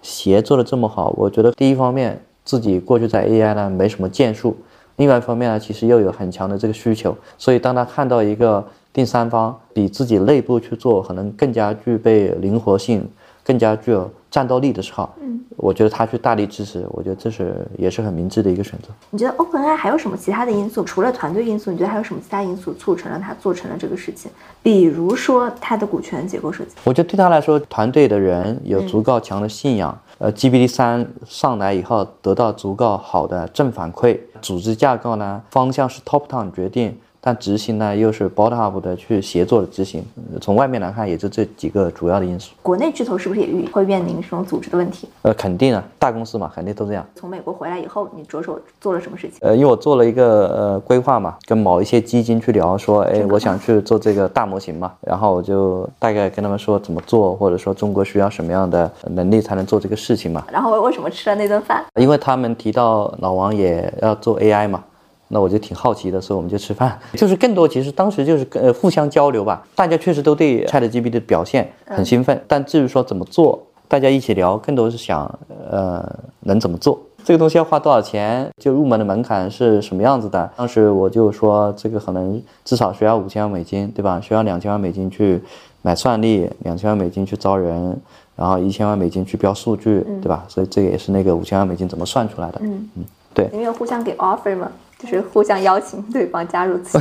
[0.02, 4.56] 协作的这么好，我觉得第一方面自己过去在 AI 呢没什么建树，
[4.96, 7.14] 另外一方面呢其实又有很强的这个需求。
[7.38, 13.06] 所以当他看到一个第三方比自己内部去做可能更加具备灵活性。
[13.48, 18.90] 更加具有战斗力的时候，嗯，我觉得他去大力支持，我觉得这是也是很明智的一个选择。
[19.10, 20.84] 你觉得 OpenAI 还有什么其他的因素？
[20.84, 24.30] 除了团队因素，你觉得还有什么其他因素促成了他做成了这个事情？
[24.62, 26.72] 比如说他的股权结构设计。
[26.84, 36.98] 我觉得对他来说，团队的人有足够强的信仰，呃，GPT 三上来以后得到足够好的正反馈，组织架构呢方向是 Top Down 决定。
[37.28, 40.02] 但执行呢，又是 bottom up 的去协作的执行。
[40.40, 42.54] 从外面来看，也就这几个主要的因素。
[42.62, 45.10] 国内巨头是不是也遇会面临这种组织的问题？
[45.24, 47.06] 呃，肯定啊，大公司嘛，肯定都这样。
[47.16, 49.40] 从美国回来以后，你着手做了什么事情？
[49.42, 60.46] 呃，因为我做了一个呃规划嘛，跟某一些基金去聊，说，哎，我想去做这个大模型嘛，然后我就大概跟他们说怎么做，或者说中国需要什么样的能力才能做这个事情嘛。
[60.50, 61.84] 然后为什么吃了那顿饭？
[62.00, 64.82] 因为他们提到老王也要做 AI 嘛。
[65.30, 69.66] 那我就挺好奇的，所以我们就吃饭，就是更多其实当时就是呃互相交流吧。
[69.76, 76.04] 大家确实都对 ChatGPT 的表现很兴奋，但至于说怎么做，大家一起聊，更多是想呃
[76.42, 80.50] 能怎么做，这个东西要花多少钱，就入门的门槛是什么样子的。
[80.56, 84.22] 当时我就说这个可能至少需要五千万美金，对吧？
[84.22, 85.42] 需要两千万美金去
[85.82, 88.00] 买算力，两千万美金去招人，
[88.38, 90.46] 然后一千万美金去标数据，对吧？
[90.48, 92.62] 所以这个也是那个五千万美金怎么算出来的。
[92.62, 93.50] 嗯嗯，对。
[93.52, 94.72] 你们有互相给 offer 吗？
[95.00, 97.00] 就是互相邀请对方加入此。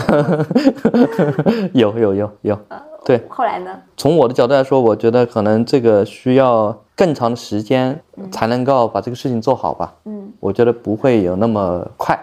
[1.72, 2.58] 有有有有，
[3.04, 3.22] 对。
[3.28, 3.70] 后来呢？
[3.96, 7.98] 从我的角度来说，我觉得可能这个需要更长的时间
[8.30, 9.94] 才能够把这个事情做好吧。
[10.04, 10.30] 嗯。
[10.40, 12.18] 我觉得不会有那么快，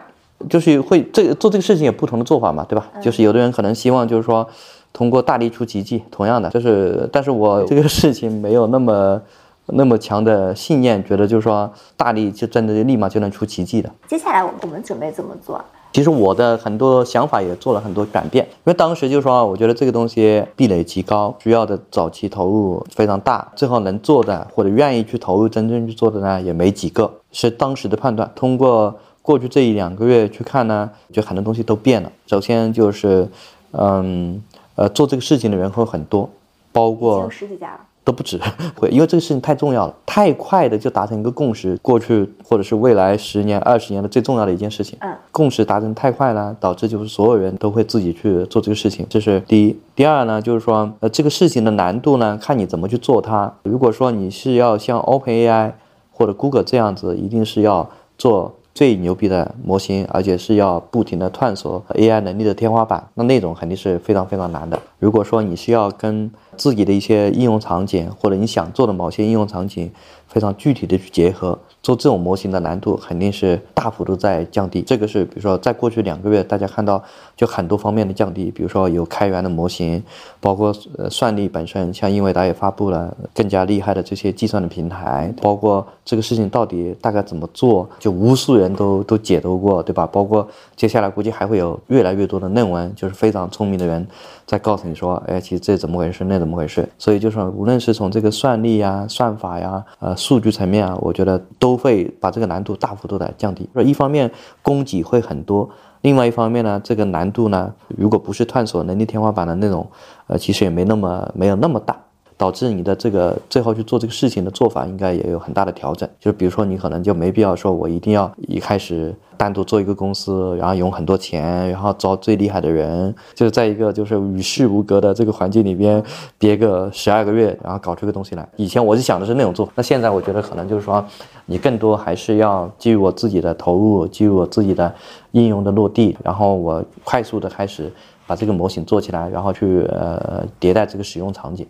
[0.50, 2.88] 就是会这做这个事情有不同的做法嘛，对吧？
[3.02, 4.48] 就是有的人可能希望就是说
[4.92, 9.22] 通过大力出奇迹，同样的就是，但是我这个事情没有那么。
[9.68, 13.90] 那么强的信念，觉得就是说大力就真的立马就能出奇迹的。
[14.08, 15.64] 接下来我我们准备怎么做？
[15.94, 28.30] 其实我的很多想法也做了很多转变，因为当时就是说，我觉得这个东西壁垒极高，需要的早期投入非常大，最后能做的或者愿意去投入真正去做的呢也没几个，是当时的判断。
[28.36, 32.12] 通过过去这一两个月去看呢，就很多东西都变了。
[32.26, 33.30] 首先就是，
[33.72, 34.42] 嗯
[34.76, 36.28] 呃，做这个事情的人会很多，
[36.72, 37.80] 包括十几家了。
[38.04, 38.40] 都不止，
[38.76, 49.80] 会因为这个事情太重要了，太快的就达成一个共识，过去或者是未来十年、二十年的最重要的一件事情，嗯，共识达成太快了，导致就是所有人都会自己去做这个事情，这是第一。
[49.96, 53.54] 第二呢，就是说，呃，这个事情的难度呢，看你怎么去做它。
[53.64, 55.72] 如果说你是要像 OpenAI
[56.12, 58.56] 或者 Google 这样子，一定是要做。
[58.76, 64.80] 最牛逼的模型，而且是要不停的探索 AI 能力的天花板，那那种肯定是非常非常难的。
[64.98, 69.92] 如果说你是要跟自己的一些应用场景，或者你想做的某些应用场景，
[70.28, 71.60] 非常具体的去结合。
[71.84, 77.04] 做这种模型的难度肯定是大幅度在降低，这个是比如说在过去两个月，大家看到
[77.36, 80.02] 就很多方面的降低，比如说有开源的模型，
[80.40, 80.74] 包括
[81.12, 90.08] 算力本身，像英伟达也发布了更加厉害的这些计算的平台，包括这个事情到底大概怎么做，就无数人都都解读过，对吧？
[90.08, 94.08] 包括接下来估计还会有越来越多的论文，就是非常聪明的人
[94.46, 96.88] 在告诉你说，哎，其实这怎么回事，那怎么回事？
[96.98, 101.73] 所以就是无论是从这个算力呀、算法呀、呃数据层面啊，我觉得都。
[101.74, 103.68] 都会把这个难度大幅度的降低。
[103.84, 104.30] 一方面
[104.62, 105.68] 供给会很多，
[106.02, 109.90] 另外一方面呢，这个难度呢，如果不是探索能力天花板的那种，
[110.28, 111.98] 呃，其实也没那么没有那么大。
[112.44, 116.10] 导致你的这个最后去做这个事情的做法，应该也有很大的调整。
[116.20, 126.04] 就比如说，你可能就没必要说，我一定要一开始单独做一个公司，然后用很多钱，然后招最厉害的人，就是在一个就是与世无隔的这个环境里边
[126.38, 128.46] 憋个十二个月，然后搞出个东西来。
[128.58, 131.02] 以前我是想的是那种做，那现在我觉得可能就是说，
[131.46, 134.94] 你更多还是要基于我自己的投入，基于我自己的
[135.32, 137.90] 应用的落地，然后我快速的开始
[138.28, 141.66] 把这个模型做起来，然后去呃迭代这个使用场景。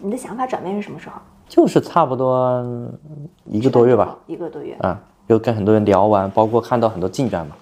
[0.00, 1.14] 你的想法转变是什么时候？
[1.48, 2.64] 就是差不多
[3.44, 4.16] 一个多月吧。
[4.26, 4.76] 一个多月。
[4.82, 7.54] 嗯，又跟很多人聊完，包括看到很多进展嘛。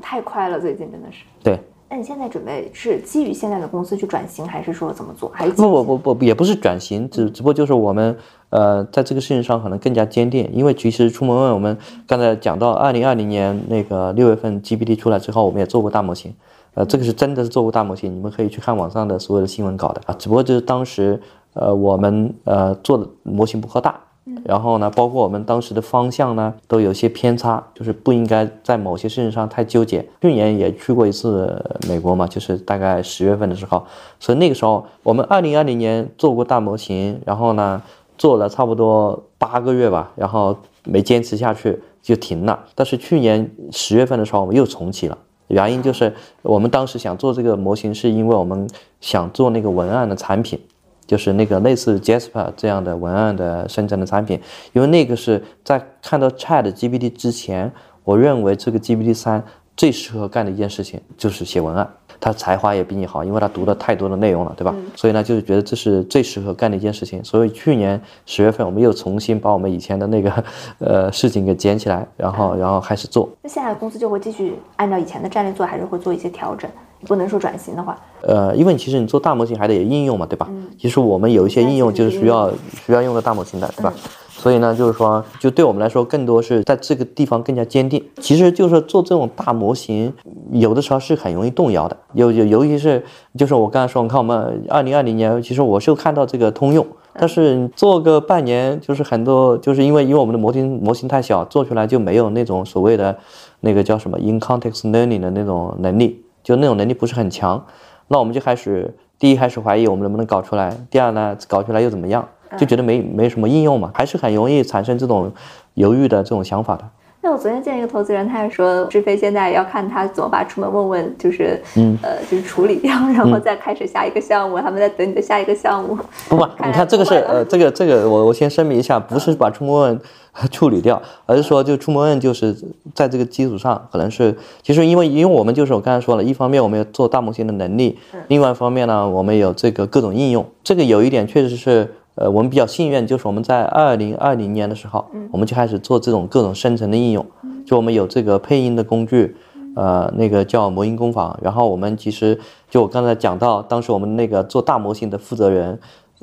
[0.00, 1.24] 太快了，最近真的是。
[1.42, 1.58] 对。
[1.88, 5.30] 那你现在准备是基于现在的公司去转型，还是说怎么做？
[5.34, 8.16] 还是不不不不，也不是转型，只只不过就是我们
[8.48, 16.34] 呃在这个事情上可能更加坚定，因为其实出门问我们刚才讲到二零二零年那个六月份 GPT 出来之后，我们也做过大模型。
[16.72, 20.16] 呃，这个是真的是做过大模型，你们可以去看网上的所有的新闻稿的啊。
[20.18, 21.20] 只不过就是当时，
[21.54, 24.00] 呃，我们呃做的模型不够大，
[24.44, 30.06] 然后呢，包括我们当时的方向呢，都有些偏差，就是不应该在某些事情上太纠结。
[30.20, 33.84] 去年也去过一次美国嘛，就是大概十月份的时候，
[34.18, 37.82] 所以那个时候我们二零二零年做过大模型，然后呢
[38.16, 42.58] 做了差不多八个月吧，然后没坚持下去就停了。
[42.74, 45.18] 但是去年十月份的时候，我们又重启了。
[45.48, 48.66] 原因就是我们当时想做这个模型，是因为我们
[49.02, 50.58] 想做那个文案的产品，
[51.06, 54.40] 就是那个类似 Jasper 这样的文案的生成的产品。
[54.72, 57.70] 因为那个是在看到 Chat GPT 之前，
[58.04, 59.42] 我认为这个 GPT 三
[59.76, 61.88] 最适合干的一件事情就是写文案。
[62.20, 64.72] 他才华也比你好，因为他读了太多的内容了，对吧？
[64.94, 67.24] 所以呢，就是觉得这是最适合干的一件事情。
[67.24, 70.44] 所以去年十月份，我们又重新把我们以前的那个
[70.78, 73.28] 呃事情给捡起来，然后然后开始做。
[73.42, 76.70] 那现在公司就会继续按照以前的战略做，还是会做一些调整？
[77.06, 80.48] 不能说转型的话，呃，因为其实你做大模型还得有应用嘛，对吧？
[80.78, 82.50] 其实我们有一些应用就是需要
[82.84, 83.92] 需要用到大模型的，对吧？
[84.30, 88.02] 所以呢，就是说，就对我们来说，更多是在这个地方更加坚定。
[88.20, 90.12] 其实就是做这种大模型，
[90.50, 91.96] 有的时候是很容易动摇的。
[92.14, 93.04] 有有，尤其是
[93.36, 103.16] 就是我刚才说，你看我们二零二零年，其实我是看到这个通用，但是做个半年，就是很多就是因为因为我们的模型模型太小，做出来就没有那种所谓的
[103.60, 107.64] 那个叫什么 in context learning 的那种能力，就那种能力不是很强。
[108.08, 112.26] 那我们就开始第一开始怀疑我们能不能搞出来，第二呢，搞出来又怎么样？
[112.58, 115.32] 就觉得没没什么应用嘛，还是很容易产生这种
[115.72, 116.84] 犹豫的这种想法的。
[117.22, 125.96] 那我昨天见一个投资人，他也说志飞现在要看他怎么把出门问问，就是嗯呃就是处理掉，然后再开始下一个项目，他们在等你的下一个项目。
[126.28, 130.00] 不不，你看这个是呃这个这个我我先声明一下，不是把出门问
[130.50, 132.56] 处理掉，而是说就触摸问就是
[132.94, 141.94] 在这个基础上，可能是其实因为因为我们就是我刚才说了一方面我们有做大模型的能力，另外一方面呢我们有这个各种应用，这个有一点确实是。
[142.14, 147.24] 呃，我们比较幸运，就是我们在二零二零年的时候，我们就开始做这种各种生成的应用。
[147.64, 149.34] 就我们有这个配音的工具，
[149.74, 151.34] 呃，那个叫魔音工坊。
[151.42, 155.80] 然后我们其实就我刚才讲到，当时我们那个做大模型的负责人，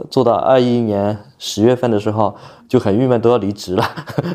[0.10, 2.36] 做到二一年十月份的时候
[2.68, 3.84] 就很郁闷，都要离职了。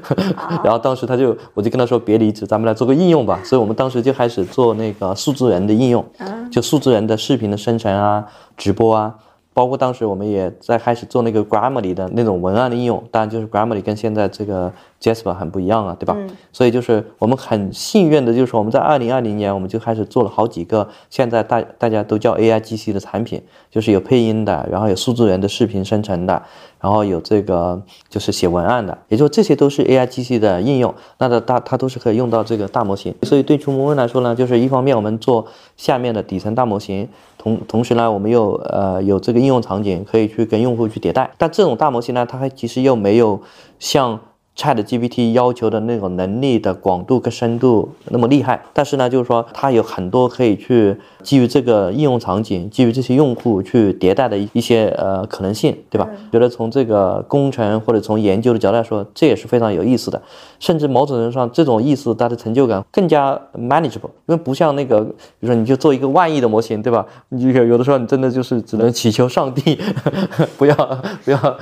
[0.64, 3.40] 然后当时他就，我就跟他说别离职，咱们来做个应用吧。
[3.44, 6.04] 所以我们当时就开始做那个数字人的应用，
[6.50, 8.24] 就数字人的视频的生成啊，
[8.56, 9.14] 直播啊。
[9.54, 16.16] 包括当时我们也在开始做那个 Grammarly 的那种文案的应用，当然就是 Grammarly 跟现在这个 Jasper 很不一样啊，对吧？
[16.52, 23.40] 所以就是我们很幸运的，就是我们在二零二零年我们就开始做了好几个现在大大家都叫 AIGC 的产品，
[23.70, 26.42] 就是有配音的，然后有数字人的视频生成的，
[26.80, 33.14] 然后有这个就是写文案的，也就这些都是 AIGC 的应用，那它大它都是可以用到这个大模型。
[33.22, 37.08] 所以对触摸问来说呢，就是一方面我们做下面的底层大模型。
[37.44, 43.40] 同同时呢，我们又呃有这个应用场景可以去跟用户去迭代，但这种大模型呢，它还其实又没有
[43.78, 44.18] 像。
[44.56, 56.08] Chat GPT 要求的那种能力的广度跟深度那么厉害，但是呢，就是说它有很多可以去基于这个应用场景，基于这些用户去迭代的一些呃可能性，对吧？
[56.30, 60.22] 觉得从这个工程或者从研究的角度来说，这也是非常有意思的，
[60.60, 67.04] 甚至某种程度上，这种意思它的成就感更加 manageable，因为不像那个，比如说你就做一个万亿的模型，对吧？
[67.30, 69.76] 你有有的时候你真的就是只能祈求上帝
[70.56, 70.76] 不要
[71.24, 71.56] 不要，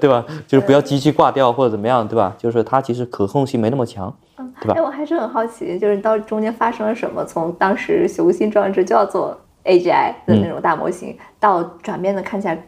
[0.00, 0.24] 对吧？
[0.46, 2.34] 就是不要机器挂掉或者怎么样，对吧？
[2.38, 4.74] 就是它其实可控性没那么强，嗯对吧？
[4.76, 7.24] 哎，我还是很好奇，就是到中间发生了什么？
[7.24, 12.66] 从当时雄心壮志就要做 AGI 的那种大模型，到转变的看起来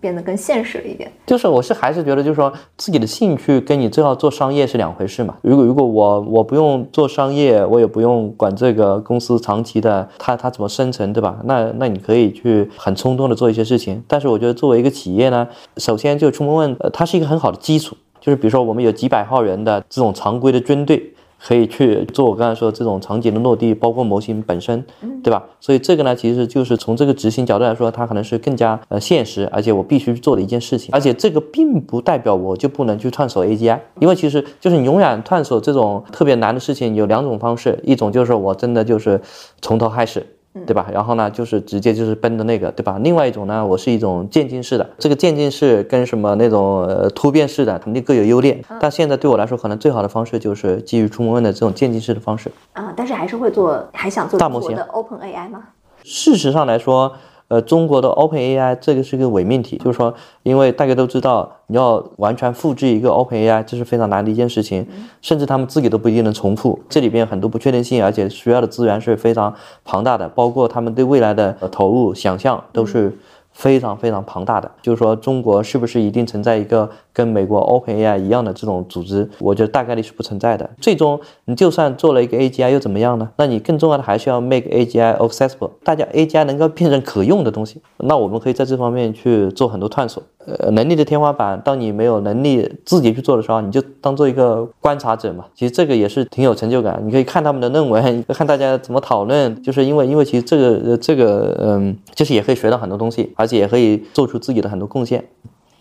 [0.00, 1.10] 变得更现实了一点。
[1.26, 5.36] 就是我是还是觉得，就是说自己的兴趣跟你最后做商业是两回事嘛。
[5.42, 11.38] 如果如果我我不用做商业，我也不用管这个公司长期的它它怎么生存，对吧？
[11.44, 14.02] 那那你可以去很冲动的做一些事情。
[14.06, 17.96] 但是我觉得作为一个企业呢，首先就出门问，呃，它是一个很好的基础。
[18.28, 21.02] 就是比如说，我们有几百号人的这种常规的军队，
[21.42, 24.84] 可以去做我刚才说这种场景的落地，包括模型本身，
[25.24, 25.42] 对吧？
[25.60, 30.90] 所以这个呢，其实就是从这个执行角度来说，它可能是更加呃现实，而且我必须去做的一件事情。
[30.92, 39.18] 而且这个并不代表我就不能去探索 AGI，因为其实就是你永远探索这种特别难的事情有两种方式，一种就是我真的就是
[39.62, 40.26] 从头开始。
[40.66, 40.88] 对吧？
[40.92, 42.98] 然后呢，就是直接就是奔的那个，对吧？
[43.02, 48.60] 另外一种呢，我是一种渐进式的，这个渐进式跟什么那种呃突变式的肯定各有优劣。
[48.80, 52.92] 但现在对我来说，可能最好的方式就是基于触摸问的这种渐进式的方式啊。
[52.96, 55.62] 但是还是会做，还想做大模型的 Open AI 吗？
[56.02, 57.12] 事实上来说，
[57.48, 64.86] 呃，中国的 Open AI 这个是个伪命题，就是说，因为大家都知道，你要完全复制一个 Open AI，这是非常难的一件事情，
[65.22, 73.18] 甚至他们自己都不一定能重复，这里边很多不确定性，而且需要的资源是非常庞大的，包括他们对未来的投入想象都是。
[73.58, 79.28] 非常非常庞大的，就是说中国是不是一定存在一个跟美国 OpenAI 一样的这种组织？
[79.40, 80.70] 我觉得大概率是不存在的。
[80.80, 83.28] 最终你就算做了一个 AGI 又怎么样呢？
[83.36, 87.82] 那你更重要的还是要 make AGI accessible，大家 AGI 能够变成可用的东西。
[87.96, 90.22] 那我们可以在这方面去做很多探索。
[90.58, 95.44] 呃，能力的天花板，当你没有能力自己去做的时候，你就当做一个观察者嘛。
[95.54, 97.00] 其实这个也是挺有成就感。
[97.04, 105.24] 你可以看他们的论文，看大家怎么讨论，就是因为因为其实这个这个嗯，就是也可以学到很多东西，而且也可以做出自己的很多贡献。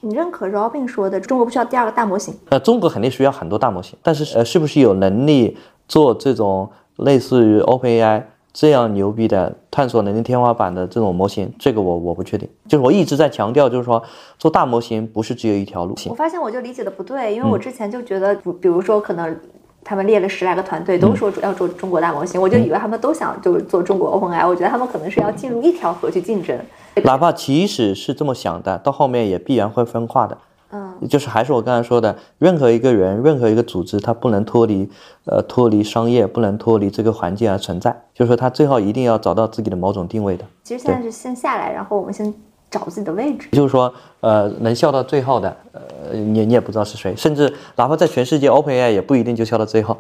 [0.02, 2.34] 你认可 Robin 说的中国不需要第二个大模型？
[2.50, 5.58] 呃，中国肯定需要很多大模型，但是呃，是不是有能力
[5.88, 8.24] 做这种类似于 OpenAI？
[8.58, 12.50] 这样牛逼的探索能力天花板的这种模型，这个我我不确定。
[12.68, 14.02] 就是我一直在强调，就是说
[14.40, 15.96] 做大模型不是只有一条路。
[16.10, 19.40] 我发现我就理解的不对，因为我之前就觉得，比如说可能
[19.84, 24.50] 他们列了十来个团队，都说要做中国大模型，我就以为他们都想就是做中国 OpenAI。
[24.50, 26.60] 我觉得他们可能是要进入一条河去竞争。
[27.04, 30.36] 哪怕即使是这么想的，到后面也必然会分化的。
[30.72, 34.90] 嗯，就是还是我刚才说的，任何一个人，任何一个组织，它不能脱离，
[35.26, 37.96] 呃，脱离商业，不能脱离这个环境而存在。
[38.14, 40.44] 就是说，它最后一定要找到自己的某种定位的。
[40.64, 42.34] 其实现在是先下来，然后我们先
[42.70, 43.48] 找自己的位置。
[43.52, 45.82] 就是说，呃，能笑到最后的，呃，
[46.14, 49.98] 你你也不知道是谁，甚至哪怕在全世界 OpenAI 也不一定就笑到最后。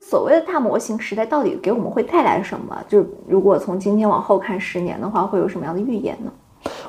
[0.00, 2.76] 所谓的大模型时代到底给我们会带来什么？
[2.86, 6.30] 就是如果从今天往后看十年的话，会有什么样的预言呢？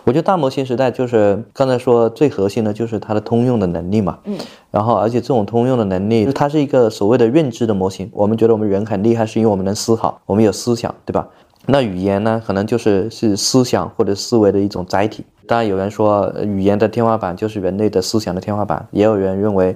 [0.06, 4.38] 我觉得大模型时代就是刚才说最核心的就是它的通用的能力嘛，嗯，
[4.72, 8.10] 然后而且这种通用的能力，它是一个所谓的认知的模型。
[8.14, 11.28] 我们觉得我们人很厉害，是因为我们能思考，我们有思想，对吧？
[11.66, 15.26] 那语言呢，可能就是是思想或者思维的一种载体。
[15.48, 19.76] 当然有人说语言的天花板就是人类的思想的天花板，也有人认为。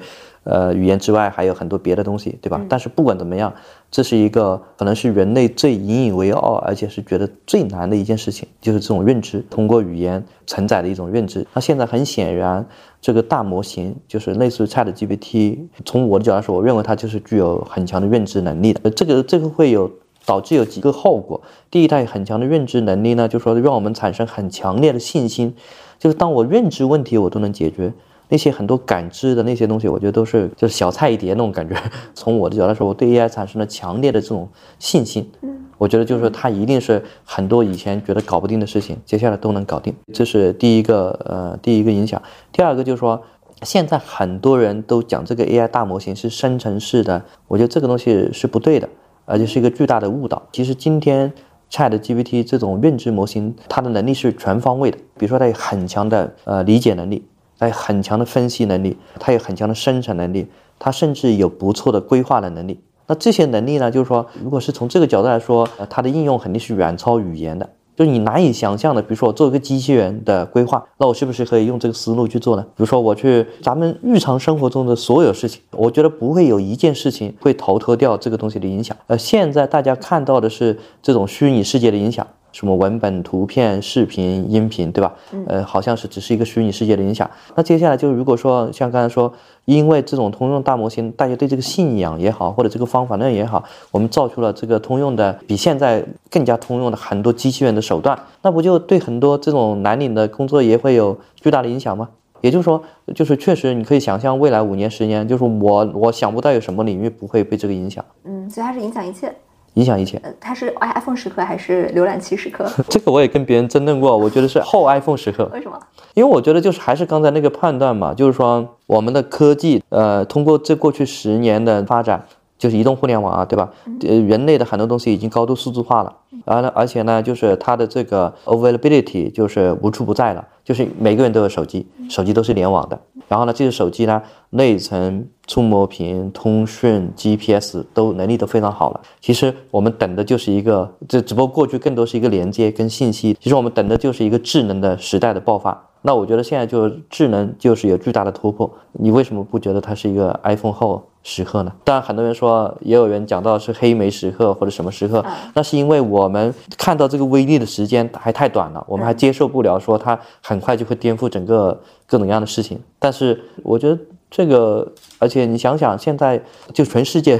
[0.49, 2.59] 呃，语言之外还有很多别的东西，对吧？
[2.67, 3.53] 但是不管怎么样，
[3.91, 11.45] 这是一个可能是人类最引以为傲，而且是觉得最难的一件事情，就是这种认知，通过语言承载的一种认知。
[11.53, 12.65] 那现在很显然，
[12.99, 18.79] 这个大模型就是类似于 Chat GPT，从我的角度来说，我认为它就是具有很强的认知能力的。
[18.83, 19.91] 呃，这个这个会有
[20.25, 21.39] 导致有几个后果。
[21.69, 25.53] 第一，代很强的认知能力呢，就说让我们产生很强烈的信心，
[25.99, 27.93] 就是当我认知问题，我都能解决。
[28.29, 31.75] 那些很多感知的那些东西，我觉得都是就是小菜一碟那种感觉。
[32.13, 35.29] 从我的角度来说，我对 AI 产生了强烈的这种信心。
[35.41, 39.93] 嗯，我觉得就是它一定是很多以前觉得搞不定的事情，接下来都能搞定。
[40.13, 42.21] 这是第一个呃第一个影响。
[42.51, 43.19] 第二个就是说，
[43.63, 48.87] 现在很多人都讲这个 AI 大模型是生成式的，我觉得这个东西是不对的，
[49.25, 50.41] 而且是一个巨大的误导。
[50.51, 51.33] 其实今天
[51.71, 57.23] ChatGPT 这种认知模型，它的能力是全方位的，比如说它有很强的呃理解能力。
[57.59, 60.47] 它有很强的分析能力，它有很强的生产能力，
[60.79, 62.79] 它甚至有不错的规划的能力。
[63.05, 63.91] 那这些能力呢？
[63.91, 67.67] 就是说，如果是从这个角度来说，呃，它的应用肯定是远超语言的。
[67.95, 72.61] 就是你难以想象的，比如说我做一个机器人的规划，那我是不是可以用这个思路去做呢？
[72.61, 78.95] 比如说我去咱们日常生活中的所有事情，我觉得不会有一件事情会逃脱掉这个东西的影响。
[79.07, 82.25] 呃，现在大家看到的是这种虚拟世界的影响。
[82.51, 85.13] 什么文本、图片、视频、音频，对吧？
[85.47, 87.29] 呃，好像是只是一个虚拟世界的影响。
[87.55, 89.31] 那接下来就是如果说像刚才说，
[89.65, 102.09] 因为这种通用大模型，大家对这个信仰也好，或者这个方法论也好，我们造出了这个通用的比现在更加通用的很多机器人的手段，那不就对很多这种蓝领的工作也会有巨大的影响吗？
[102.41, 102.81] 也就是说，
[103.13, 108.03] 就是确实你可以想象未来五年、十年，就是我我想不到有什么领域不会被这个影响。
[108.23, 109.29] 嗯，所以它是影响一切。
[109.75, 112.69] 影响一切，它是 iPhone 时刻还是浏览器时刻？
[112.89, 115.49] 这个我也跟别人争论过，我觉得是后 iPhone 时刻。
[115.53, 115.79] 为什么？
[116.15, 122.25] 因为我觉得就是还是刚才那个判断嘛，就是说我们的科技，呃，通过这过去十年的发展，
[122.57, 123.69] 就是移动互联网啊，对吧？
[124.07, 126.13] 呃，人类的很多东西已经高度数字化了，
[126.45, 132.99] 而而且呢，就是它的这个 availability 就是无处不在了，就是每个人都有手机，手机都是联网的。
[133.29, 138.99] 然后呢，这个手机呢，内存、触摸屏、通讯、GPS 都能力都非常好了。
[139.21, 143.37] 其实我们等的就是一个，这只不过过去更多是一个连接跟信息。
[143.39, 145.85] 其实我们等的就是一个智能的时代的爆发。
[146.01, 148.69] 那我觉得现在就智能就是有巨大的突破。
[148.93, 151.71] 你为什么不觉得它是一个 iPhone 后时刻呢？
[151.83, 162.81] 当然，很多人说，也有人讲到是黑莓时刻或者什么时刻，那是因为我们看到这个威力的时间还太短了，我们还接受不了说它很快就会颠覆整个各种各样的事情。
[162.97, 163.97] 但是我觉得
[164.31, 166.41] 这个，而且你想想，现在
[166.73, 167.39] 就全世界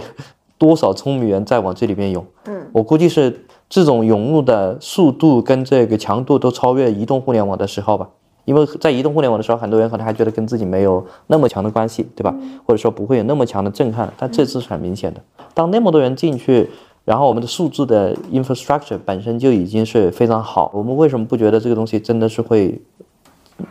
[0.57, 8.09] 多少聪明人在往这里面涌，嗯，我估计是这种涌入的速度跟这个强度都超越移动互联网的时候吧。
[8.45, 12.35] 因为在移动互联网的时候，很多人可能还觉得跟自己没有那么强的关系，对吧？
[12.65, 15.21] 或者说不会有那么强的震撼，但这次是很明显的。
[15.53, 16.69] 当那么多人进去，
[17.05, 22.81] 然后我们的数字的 infrastructure 本身就已经是非常好，我们为什么不觉得这个东西真的是会，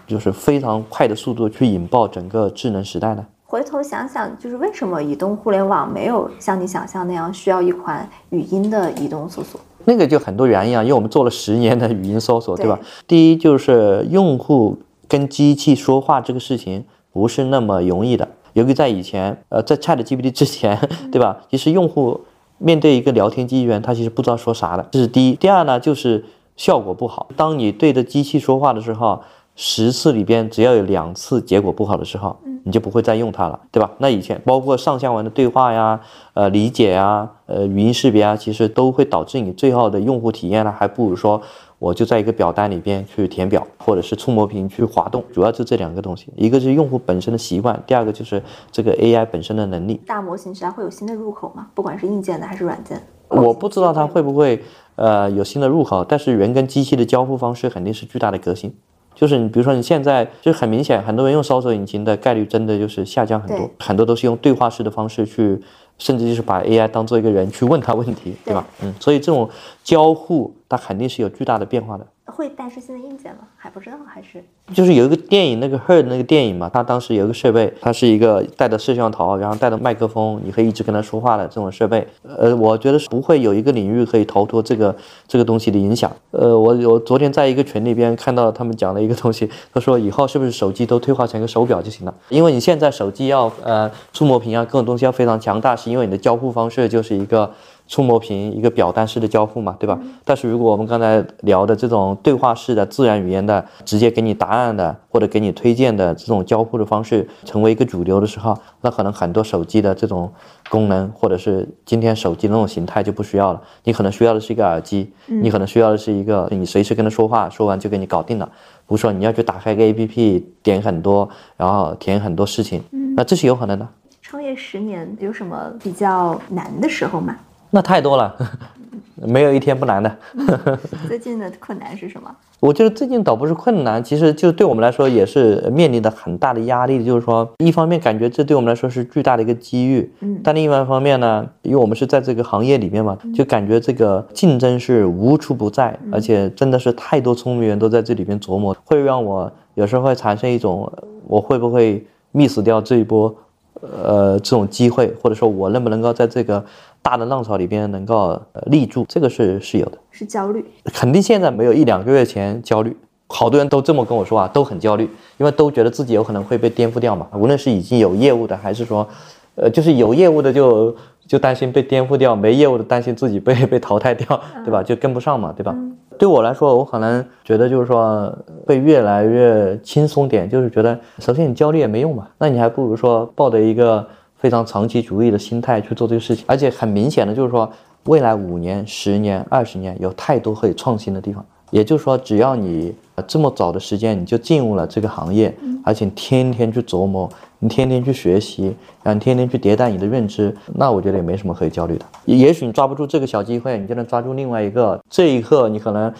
[0.06, 3.26] 就是非常快的速度去引爆整个智能时代呢？
[3.46, 9.58] 回头想想，就是为什么移动互联网没有像你想象那样需要一款语音的移动搜索？
[9.88, 12.78] 那个就很多原因啊，因为我们做了十年的语音搜索，对吧？
[13.06, 14.76] 第一就是用户
[15.08, 20.78] 跟机器说话这个事情不是那么容易的，尤其在以前，呃，在 Chat GPT 之前，
[21.10, 21.38] 对吧？
[21.50, 22.20] 其实用户
[22.58, 25.34] 面对一个聊天机器人，他其实不知道说啥的，这是第一。
[25.34, 26.22] 第二呢，就是
[26.54, 27.28] 效果不好。
[27.34, 29.22] 当你对着机器说话的时候，
[29.60, 32.36] 十次里边只要有两次结果不好的时候。
[32.64, 33.90] 你就不会再用它了，对吧？
[33.96, 35.98] 那以前包括上下文的对话呀、
[36.34, 41.40] 呃理解呀、呃语音识别啊，其实都会导致你最后的用户体验呢，还不如说
[41.78, 49.98] 我就在一个表单里边去填表，或者是触摸屏去滑动，主要就这两个东西，一个是用户本身的习惯，第二个就是这个 AI 本身的能力。
[50.06, 51.68] 大模型时代会有新的入口吗？
[51.74, 53.00] 不管是硬件的还是软件？
[53.28, 54.62] 我不知道它会不会
[54.96, 58.74] 呃有新的入口，但是人跟机器的交互方式肯定是巨大的革新。
[59.18, 65.60] 就是你，比如说你现在就很明显，很多人用搜索引擎的概率真的就是下降很多，很多都是用对话式的方式去，
[65.98, 68.64] 甚至就是把 AI 当做一个人去问他问题，对吧？
[68.80, 69.50] 嗯，所以这种
[69.82, 72.06] 交互它肯定是有巨大的变化的。
[72.28, 73.40] 会带出新的硬件吗？
[73.56, 82.06] 还不知道，还是就是有一个电影，那个 Her 那个电影嘛，它当时有一个设备，它是一个带着摄像头，然后带着麦克风，你可以一直跟他说话的这种设备。
[82.22, 84.94] 呃，我觉得是不会有一个领域可以逃脱这个
[85.26, 86.10] 这个东西的影响。
[86.30, 92.14] 呃，我我昨天在一个群里边看到他们讲了一个东西，他说以后是不是手机都退化成一个手表就行了？
[92.28, 97.50] 因为你现在手机要呃触摸屏啊，各种东西要非常强大，是因为你的交互方式就是一个。
[97.88, 99.98] 触摸屏一个表单式的交互嘛，对吧？
[100.24, 110.30] 但是如果我们刚才聊的这种对话式的自然语言的，直接给你答案的或者给你推荐的这种交互的方式成为一个主流的时候，那可能很多手机的这种
[110.68, 113.62] 功能或者是今天手机的那种形态就不需要了。
[113.84, 118.48] 你可能需要的是一个耳机，你可能需要的是一个你随时跟他说话，说完就给你搞定了。
[118.86, 122.82] 不是说你要去打开个 APP 点很多，然后填很多事情，
[123.16, 123.88] 那这是有可能的。
[124.20, 127.34] 创业十年有什么比较难的时候吗？
[127.70, 128.34] 那太多了，
[129.16, 130.16] 没有一天不难的。
[131.06, 132.34] 最近的困难是什么？
[132.60, 137.04] 我觉得最近倒不是困难，其实就对我们来说也是面临的很大的压力。
[137.04, 150.90] 就是说，一方面感觉这对我们来说是巨大的一个机遇，嗯，但另外一方面呢，因为我们是在这个行业里面嘛，就感觉这个竞争是无处不在，而且真的是太多聪明人都在这里边琢磨，会让我有时候会产生一种，
[151.26, 153.32] 我会不会 miss 掉这一波，
[153.80, 156.64] 呃，这种机会，或者说我能不能够在这个。
[157.08, 162.94] 大的浪潮里边能够立住，这个是是有的，是焦虑，肯定现在没有一两个月前焦虑。
[163.28, 167.26] 好多人都这么跟我说啊，都很焦虑，因为都觉得自己有可能会被颠覆掉嘛。
[167.32, 169.08] 无论是已经有业务的，还是说，
[169.54, 170.94] 呃，就是有业务的就
[171.26, 174.82] 就担心被颠覆掉，没业务的担心自己被 被淘汰掉，对吧？
[174.82, 175.74] 就跟不上嘛，对吧？
[176.18, 178.30] 对我来说，我可能觉得就是说
[178.66, 184.06] 会越来越轻松点，就是觉得首先你焦虑也没用嘛，那你还不如说抱着一个。
[184.38, 187.70] 非常长期主义的心态去做这个事情，而且很明显的就是说，
[188.04, 191.44] 未来五年、十年、二十年有太多可以创新的地方。
[191.70, 192.94] 也就是说，只要你
[193.26, 197.28] 这么早的时间你就进入了这个行业，而且天天去琢磨，
[197.58, 202.06] 你天天去学习，然后天天去迭代你的认知，那我觉得也没什么可以焦虑的。
[202.24, 204.98] 也许你抓不住这个小机会，你就能抓住另外一个。
[205.10, 206.10] 这一刻你可能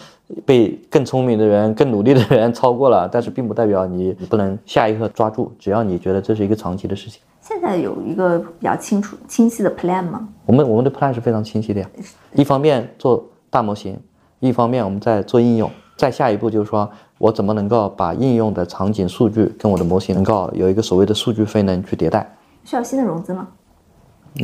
[0.45, 5.51] 被更聪明的人、更努力的人 超过了，但是并不代表你不能下一刻抓住。
[5.57, 7.19] 只要你觉得这是一个长期的事情。
[7.49, 10.29] 现在有一个比较清楚、清晰的 plan 吗？
[10.45, 11.89] 我们我们的 plan 是非常清晰的呀。
[12.35, 13.99] 一方面做大模型，
[14.39, 15.67] 一方面我们在做应用。
[15.97, 16.87] 再下一步就是说
[17.17, 22.37] 我怎么能够把应用的场景数据跟我的模型能够有一个所谓的数据飞能去迭代。
[22.63, 23.47] 需要新的融资吗？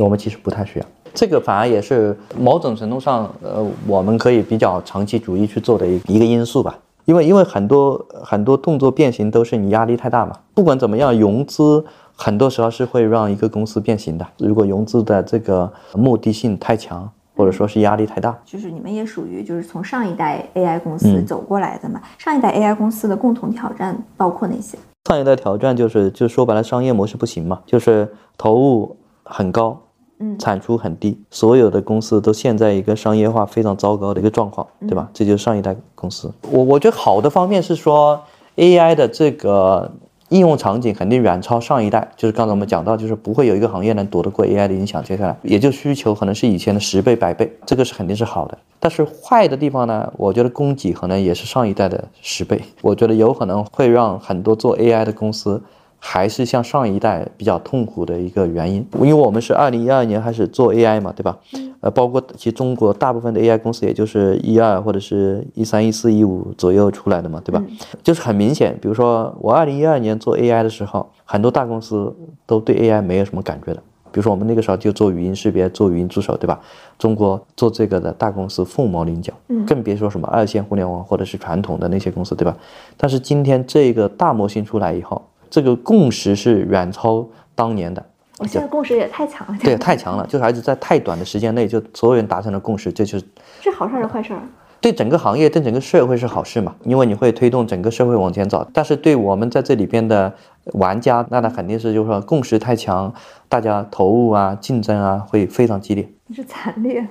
[0.00, 6.76] 我们其实不太需要，这个反而也是某种程度上，呃，我们可以比较长期主义去做的一一个因素吧。
[7.04, 10.32] 因为因为很多很多动作变形都是你压力太大嘛。
[10.54, 11.84] 不管怎么样，融资。
[12.16, 14.26] 很多时候是会让一个公司变形的。
[14.38, 22.00] 如果融资的这个目的性太强，或者说是压力太大，就是你们也属于就是从上一代 AI 公司走过来的嘛。
[22.16, 24.78] 上一代 AI 公司的共同挑战包括哪些？
[25.04, 29.78] 上一代挑战就是就说白了，商业模式不行嘛，就是投入很高，
[30.18, 35.06] 嗯，产出很低，所有的公司都陷在一个商业化非常糟糕的一个状况，对吧？
[35.12, 36.32] 这就是上一代公司。
[36.50, 38.18] 我我觉得好的方面是说
[38.56, 39.92] AI 的这个。
[40.30, 45.02] 应用场景肯定远超上一代，就是刚才我们讲到，就是不会有一个行业能躲得过 AI 的影响。
[45.04, 48.58] 接下来，也就需求可能是以前的十倍、百倍，这个是肯定是好的。
[48.80, 55.62] 但是坏的地方呢，我觉得供给可能也是上一代的十倍，我觉得有可能会让很多做 AI 的公司。
[55.98, 61.36] 还是像上一代比较痛苦的一个原因，因为我们是二零一二年开始做 AI 嘛，对吧？
[61.80, 67.62] 呃，包括其实中国大部分的 AI 公司，也就是一二或者是一三一四一五左右出来的嘛，对吧？
[68.02, 72.14] 就是很明显，比如说我二零一二年做 AI 的时候，很多大公司
[72.46, 73.82] 都对 AI 没有什么感觉的。
[74.12, 76.58] 比如说我们那个时候就做语音识别，做语音助手，对吧？
[76.98, 79.30] 中国做这个的大公司凤毛麟角，
[79.66, 82.56] 更别说什么二线互联网或者是传统的那些公司，对吧？
[82.96, 85.20] 但是今天这个大模型出来以后，
[85.50, 88.04] 这个共识是远超当年的。
[88.38, 89.58] 我现在共识也太强了。
[89.62, 93.24] 对，太强了，就是而且在太短的时间内，就所有人达成了共识，这就是
[93.62, 94.42] 是好事还是坏事儿？
[94.78, 96.76] 对整个行业、对整个社会是好事嘛？
[96.84, 98.64] 因为你会推动整个社会往前走。
[98.74, 100.32] 但是对我们在这里边的
[100.74, 103.12] 玩家，那那肯定是就是说共识太强，
[103.48, 106.06] 大家投入啊、竞争啊会非常激烈。
[106.34, 107.06] 是惨烈。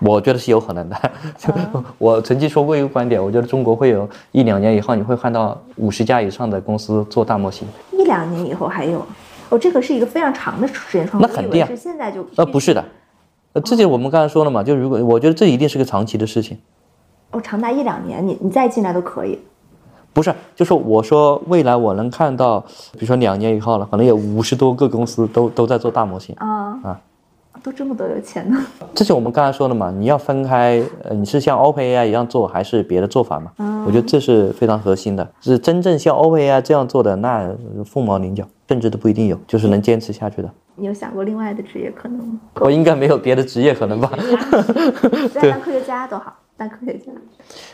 [0.00, 0.96] 我觉得是有可能的。
[1.38, 1.52] 就
[1.98, 7.66] 我曾经说过一个观点，我觉得中国会有一两年以后，你会看到五十家以上的公司做大模型。
[7.92, 9.04] 一两年以后还有？
[9.50, 11.28] 哦，这个是一个非常长的时间窗口。
[11.28, 12.84] 那肯定是现在就呃不是的，
[13.52, 16.58] 呃，这就我们刚才说了嘛，就如果我觉得这一定是个长期的事情。
[17.30, 19.38] 哦，长达一两年，你你再进来都可以。
[20.12, 22.60] 不是，就是我说未来我能看到，
[22.92, 27.00] 比如说两年以后了，可能有五十多个公司都都在做大模型啊啊。
[27.64, 28.62] 都这么多有钱呢？
[28.94, 29.90] 这是我们刚才说的嘛？
[29.90, 33.50] 你要分开，呃，你是像 OpenAI 一样做，还是别的做法嘛？
[33.56, 35.26] 嗯，我觉得这是非常核心的。
[35.40, 37.50] 是真正像 OpenAI 这样做的，那
[37.82, 40.50] 凤毛麟角，甚至都不一定有，就是能坚持下去的。
[40.76, 42.38] 你有想过另外的职业可能吗？
[42.60, 44.10] 我应该没有别的职业可能吧？
[45.32, 47.10] 对，当科学家多好，当科学家。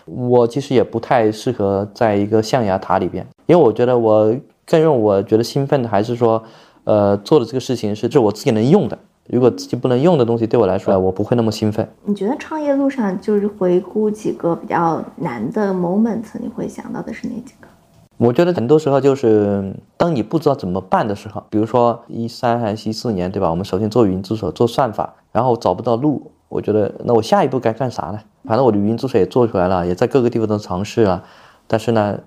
[0.04, 4.32] 我其实也不太适合在一个象牙塔里边，因为我觉得我
[4.64, 6.40] 更让我觉得兴奋的还是说，
[6.84, 8.96] 呃，做的这个事情是这我自己能用的。
[9.32, 11.88] 如果自己不能用的东西，对我来说，我不会那么兴奋。
[12.04, 17.68] 你觉得创业路上就是回顾几个比较难的 moment，你会想到的是哪几个？
[18.16, 23.48] 我觉得很多时候就是当你不知道怎么办的时候，比如说一三还是一四年，对吧？
[23.48, 28.18] 我们首先做语音助手，做算法，然后找不到路，我觉得那我下一步该干啥呢？
[28.44, 31.22] 反正我的语音助手也做出来了，也在各个地方都尝试了，
[31.68, 32.18] 但是呢，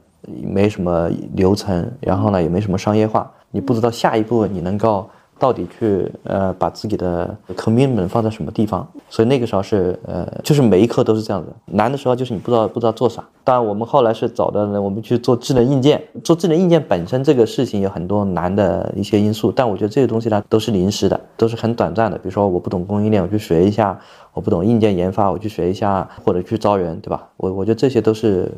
[0.41, 5.09] 没什么流程，然后呢，也没什么商业化，你不知道下一步你能够。
[5.43, 8.87] 到底去呃把自己的 commitment 放在什么地方？
[9.09, 11.49] 所以那个时候是呃就是每一刻都是这样子。
[11.65, 13.21] 难的时候就是你不知道不知道做啥。
[13.43, 22.17] 当然我们后来是找的我们去做智能硬件，做智能硬件本身这个事情有很多难的一些因素，但我觉得这些东西呢都是临时的，都是很短暂的。
[22.17, 23.97] 比如说我不懂供应链，我去学一下；
[24.33, 27.27] 我不懂硬件研发，我去学一下，或者去招人，对吧？
[27.35, 28.49] 我我觉得这些都是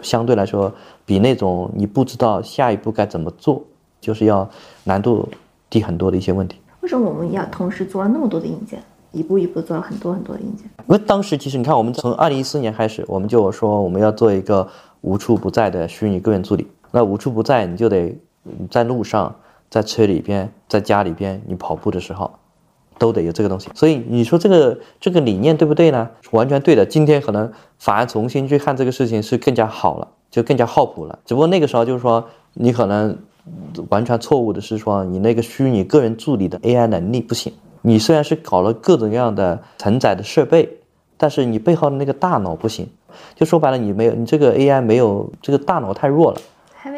[0.00, 0.72] 相对来说
[1.06, 3.62] 比那种你不知道下一步该怎么做，
[4.00, 4.50] 就是要
[4.82, 5.28] 难度。
[5.74, 10.66] 低很多的一些问题，为什么我们要同时做了那么多的硬件，一步一步做了很多很多的硬件？
[10.78, 14.68] 因为当时其实你看，我们从二零一四年开始，我们就说我们要做一个
[15.00, 16.68] 无处不在的虚拟个人助理。
[16.92, 18.16] 那无处不在，你就得
[18.70, 19.34] 在路上、
[19.68, 22.30] 在车里边、在家里边，你跑步的时候
[22.96, 23.68] 都得有这个东西。
[23.74, 26.08] 所以你说这个这个理念对不对呢？
[26.30, 26.86] 完全对的。
[26.86, 27.50] 今天可能
[27.80, 31.18] 反而重新去看这个事情是更加好了，就更加靠谱了。
[31.24, 33.18] 只不过那个时候就是说你可能。
[33.90, 37.52] 完全错误的是说，你那个虚拟个人助理的 AI 能力不行。
[37.82, 40.78] 你虽然是搞了各种各样的承载的设备，
[41.16, 42.88] 但是你背后的那个大脑不行。
[43.34, 46.40] 就说白了，你没有你这个 AI 没有这个大脑太弱了，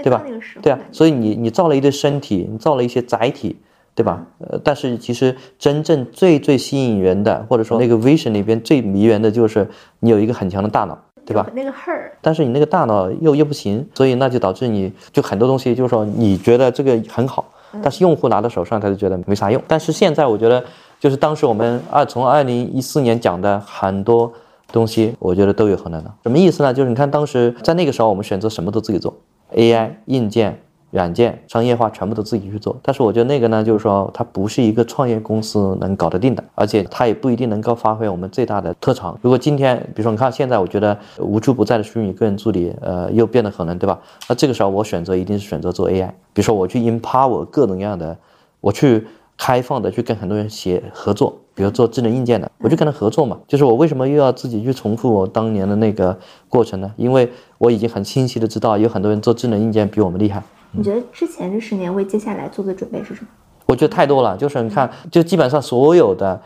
[0.03, 0.25] 对吧？
[0.63, 3.57] 对啊，所以你你造了一堆身体，你造了一些载体，
[3.95, 4.25] 对吧？
[4.39, 9.69] 呃，但是其实真正最最吸引人的，或者说那个 vision 里边最迷人的就是
[10.01, 10.99] 你有一个很强的大脑。
[11.27, 11.47] 对吧？
[11.55, 17.45] 那个 her，但是你那个大脑又又不行，所以那就导致你就很多东西，就是说你觉得这个很好，
[17.83, 19.61] 但是用户拿到手上他就觉得没啥用。
[19.67, 20.65] 但是现在我觉得，
[21.01, 24.33] 就是当时我们二从二零一四年讲的很多
[24.71, 26.11] 东西，我觉得都有可能的。
[26.23, 26.73] 什么意思呢？
[26.73, 29.13] 就是你看当时在那个时候，我们选择什么都自己做
[29.55, 30.61] ，AI 硬件。
[30.97, 39.19] 软件商业化全部都自己去做，但是我觉得那个呢，就是说它不是一个创业公司能搞得定的，而且它也不一定能够发挥我们最大的特长。
[39.21, 44.01] 如果今天，比如说你看现在，我觉得无处不在的虚拟个人助理，呃，又变得可能，对吧？
[44.27, 48.17] 那这个时候我选择一定是选择做 AI，比如说我去 empower 各种各样的，
[48.63, 53.39] 我去开放的去跟很多人协合作，比如做智能硬件的，我就跟他合作嘛。
[53.47, 56.19] 就是我为什么又要自己去重复我当年的那个
[56.49, 56.91] 过程呢？
[56.97, 60.43] 因为我已经很清晰的知道，有很多人做智能硬件比我们厉害。
[60.77, 63.29] 你觉得之前这十年为接下来做的准备是什么？
[63.67, 66.41] 我觉得太多了，就是你看，就基本上所有的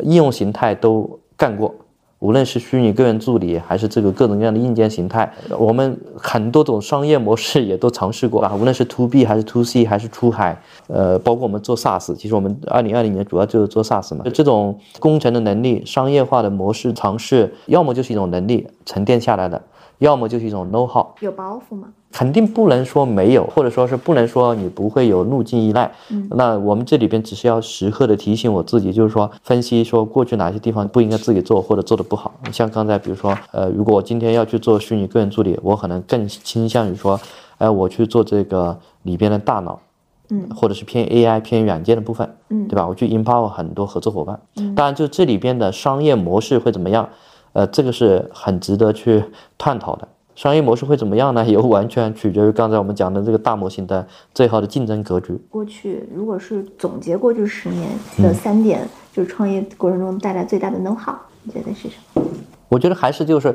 [0.00, 1.74] 应用形态都干过。
[2.20, 5.28] 无论是虚拟个人助理，还是这个各种各样的硬件形态，
[5.58, 8.54] 我们很多种商业模式也都尝试过啊。
[8.54, 10.56] 无论是 to B 还是 to C 还是出海，
[10.86, 14.24] 呃，包括我们做 SaaS，其实我们二零二零年主要就是做 SaaS 嘛。
[14.32, 19.60] 这种工程的能力、商业化的模式尝试，要么就是一种能力沉淀下来的，
[19.98, 21.04] 要么就是一种 know how。
[21.18, 21.88] 有包袱吗？
[22.12, 25.90] 肯定不能说没有，或者说是不能说你不会有路径依赖。
[26.10, 32.32] 嗯，那我们这里边只是要时刻的提醒我自己，就是说分析说过去哪些地方不应该自己做或者做的不好。
[32.52, 37.18] 像刚才比如说，呃，如果我今天要去做虚拟个人助理，我可能更倾向于说，
[37.56, 39.80] 哎，我去做这个里边的大脑，
[40.28, 42.86] 嗯，或者是偏 AI 偏软件的部分，嗯，对吧？
[42.86, 44.38] 我去 empower 很多合作伙伴。
[44.56, 47.08] 嗯，当然就这里边的商业模式会怎么样，
[47.54, 49.24] 呃，这个是很值得去
[49.56, 50.06] 探讨的。
[50.34, 51.44] 商业模式会怎么样呢？
[51.44, 55.38] 也完全取决于刚才我们讲的这个大模型的最好的竞争格局。
[55.50, 62.22] 过去如果是总结过去十年的三点，就是创业过程中带来最大的 know how，你觉得是什么？
[62.68, 63.54] 我觉得还是就是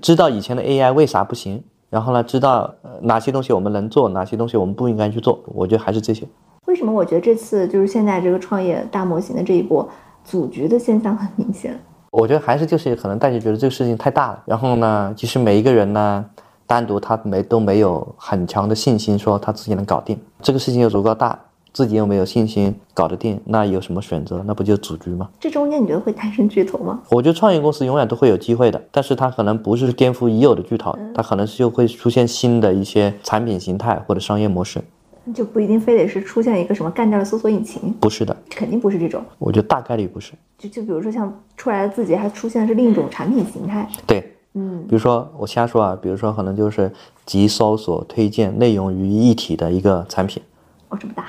[0.00, 5.38] 知道以前的 AI 为啥不行，然后呢，知道哪些东西我们能做，哪些东西我们不应该去做。
[5.46, 6.26] 我觉得还是这些。
[6.64, 9.86] 为什么我觉得这次就是现在这个创业大模型的这一波
[10.24, 11.78] 组局的现象很明显？
[12.16, 16.24] 我觉得还是就是可能大家觉得这个事情太大了，然后呢，其实每一个人呢，
[16.64, 21.36] 单独他没都没有很强的信心说他自己能搞定这个事情又足够大，
[21.72, 24.40] 自己又没有信心搞得定，那有什么选择？
[24.46, 25.28] 那不就组局吗？
[25.40, 27.00] 这中间你觉得会诞生巨头吗？
[27.10, 34.80] 我觉得创业公司永远都会有机会的，但是它可能不是颠覆已有的巨头，它可能是就会出现新的一些产品形态或者商业模式。
[35.32, 39.22] 就不一定非得是出现一个什么干掉了搜索引擎，不是的，肯定不是这种。
[39.38, 40.32] 我觉得大概率不是。
[40.58, 43.88] 就就比如说像出来的字节，还出现的是另一种产品形态。
[44.06, 46.92] 对，嗯，比如说我瞎说啊，比如说可能就是
[47.24, 50.42] 集搜索、推荐、内容于一体的一个产品。
[50.88, 51.24] 哦，这么大？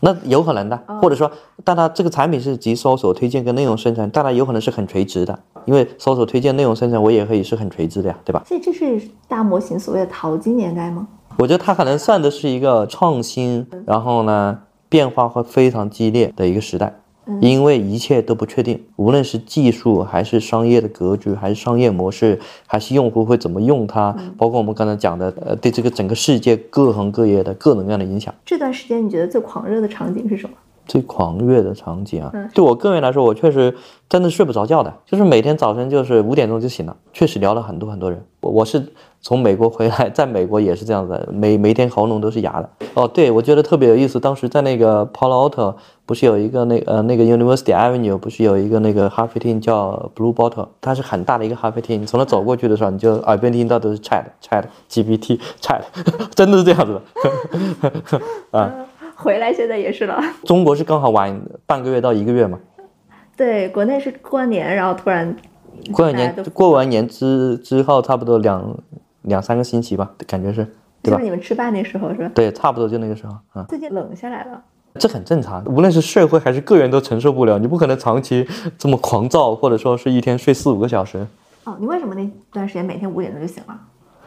[0.00, 1.30] 那有可能的，或者说，
[1.64, 8.42] 但它这个产品是集搜索、推荐跟内容生成，但它有可能是很垂直的，因为搜索、推荐、内容生成，我也可以是很垂直的呀，对吧？
[8.46, 11.08] 所以这是大模型所谓的淘金年代吗？
[11.38, 14.58] 我觉得它可能算的是一个创新，然后呢，
[14.88, 16.94] 变化会非常激烈的一个时代，
[17.40, 28.32] 因为一切都不确定，无论是技术还是商业的格局，还是商业模式，还是用户会怎么用它，包括我们刚才讲的，呃，对这个整个世界各行各业的各种各样的影响。
[28.44, 30.56] 这段时间你觉得最狂热的场景是什么？
[30.86, 33.74] 最狂热的场景啊，对我个人来说，我确实
[34.08, 38.24] 真的睡不着觉的，就是每天早晨就是五点钟就醒了，确实聊了很多很多人。
[38.40, 42.70] 我我是从美国回来，在美国也是这样子，每每天喉咙都是哑的。
[42.94, 45.74] 哦，对，我觉得特别有意思，当时在那个 Palo Alto
[46.04, 55.80] 不是有一个那呃那个 University Avenue 不是有一个那个咖啡厅叫 Blue Bottle，它是很大的一个咖啡厅，你从那走过去的时候，你就耳边听到都是 Chat Chat GPT Chat，
[56.34, 58.20] 真的是这样子的
[58.58, 58.72] 啊。
[59.16, 60.22] 回来现在也是了。
[60.44, 62.58] 中国是刚好晚半个月到一个月嘛？
[63.36, 65.34] 对，国内是过完年，然后突然
[65.92, 68.78] 过完年，过完年之之后差不多两
[69.22, 70.66] 两三个星期吧，感觉是，
[71.02, 71.20] 对吧？
[71.20, 72.30] 你们吃饭那时候是吧？
[72.34, 73.66] 对，差不多就那个时候啊。
[73.68, 74.62] 最近冷下来了，
[74.98, 77.58] 这很正常，无论是社会还是个人都承受不了。
[77.58, 78.46] 你不可能长期
[78.78, 81.26] 这么狂躁，或者说是一天睡四五个小时。
[81.64, 83.78] 哦，你为什么那段时间每天五点钟就醒了？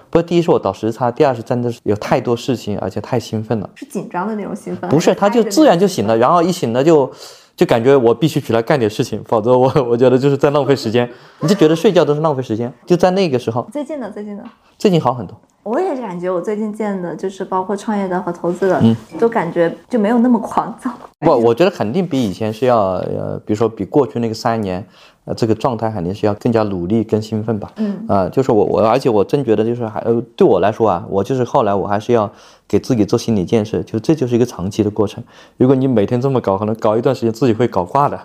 [0.09, 3.69] 不，第一是我倒时差，第二是真的是有太多事情，而且太兴奋了。
[3.75, 4.89] 是紧张的那种兴奋？
[4.89, 7.11] 不是，他就自然就醒了，然后一醒了就
[7.55, 11.07] 就感觉我必须起来干点事情，否则我我觉得就是在浪费时间。
[11.41, 13.67] 你就觉得睡觉都是浪费时间，就在那个时候。
[13.71, 14.43] 最近的，最近的，
[14.77, 15.39] 最近好很多。
[15.61, 18.81] 我也是感觉，我最近见的就是包括创业的和投资的，
[19.19, 20.91] 都感觉就没有那么狂躁。
[21.19, 24.83] 不，我觉得肯定比以前是要呃，比如说比过去那个三年。
[25.29, 27.71] 呃，这个状态肯定是要更加努力、更兴奋吧。
[27.75, 32.27] 嗯，啊，就是我我，而且我真觉得就是还呃，对我来说啊，我就是后来我还是要
[32.67, 35.23] 给自己做心理建设，就这就是一个长期的过程。
[35.57, 38.19] 如果你每天这么搞，可能搞一段时间自己会搞挂的。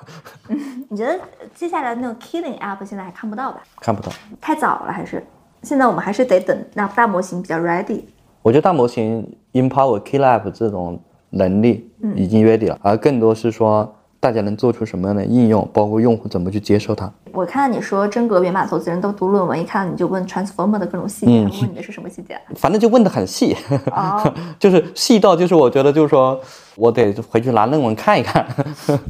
[0.49, 1.21] 嗯，你觉得
[1.55, 3.63] 接下来那种 killing app 现在还看不到吧？
[3.83, 5.23] 看不到，太早了还是？
[5.63, 8.01] 现在我们还是得等那大模型比较 ready。
[8.41, 10.99] 我觉得大模型 empower kill app 这种
[11.29, 13.95] 能力已经 ready 了，而更多是说。
[14.25, 15.69] 大家能做出什么样的应用？
[15.71, 17.13] 包括用户怎么去接受它？
[17.31, 21.43] 我看到你说真格源码投资人都读论文，一看你就问 Transformer 的各种细节。
[21.43, 22.41] 问你的是什么细节？
[22.57, 23.55] 反正就问的很细，
[24.59, 26.41] 就是细到就是我觉得就是说
[26.75, 28.47] 我得回去拿论文看一看。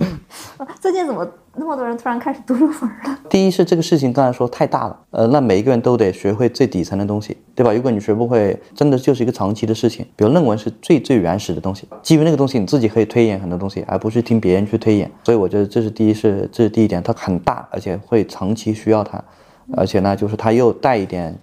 [0.82, 1.24] 最近怎么
[1.56, 3.18] 那么多人突然开始读论文了？
[3.30, 7.72] 第一是这个事情刚才说太大了，呃，那每一个人都得学会最底层的东西，对吧？
[7.72, 10.04] 如果你学不会，真的就是一个长期的事情。
[10.16, 15.10] 比如论文是最最原始的东西，基于那个东西你自己可以推演很多东西，而不是听别人去推演。
[15.24, 19.22] 所以我觉得这是第一，是这是第一点，它很大，而且会长期需要它，
[19.76, 21.36] 而且呢，就是它又带一点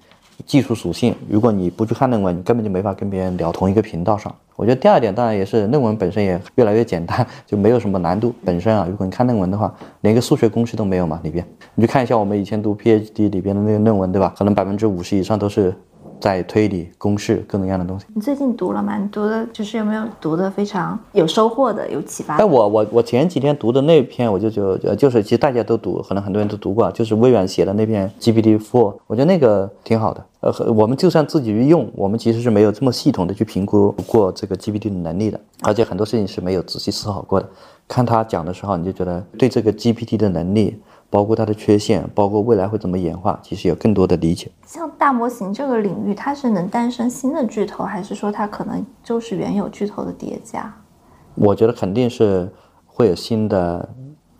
[0.45, 4.33] 技术属性，如果你不去看论文，你根本就没法跟别人聊同一个频道上。
[4.55, 8.33] 我觉得第二点当然也是论文本身也越来越简单，就没有什么难度。
[8.45, 14.33] 本身啊，如果你看论文的话，连个数学公式都没有嘛，里边你去看一下我们以前读 PhD 里边的那个论文，对吧？
[14.37, 15.73] 可能百分之五十以上都是。
[16.19, 18.05] 在推理公式各种各样的东西。
[18.13, 18.95] 你最近读了吗？
[18.95, 22.35] 你读的就是有没有读的非常有收获的、有启发？
[22.35, 30.23] 哎，我我我前几天读的那篇，我就就就是其实大家都读，可能很多人都读过，就是微软写的那篇 GPT Four，我觉得那个挺好的。
[30.41, 37.49] 呃，我们就算自己去用，我们其实是没有这么系统的去评估过这个 GPT 的能力的，而且很多事情是没有仔细思考过的。
[37.87, 40.81] 看他讲的时候，你就觉得对这个 GPT 的能力。
[41.11, 44.49] 包括它的缺陷，包括未来会怎么演化，其实有更多的理解。
[44.65, 50.73] 像大模型这个领域，它是能诞生新的巨头，还是说它可能就是原有巨头的叠加？
[51.35, 52.49] 我觉得肯定是
[52.85, 53.89] 会有新的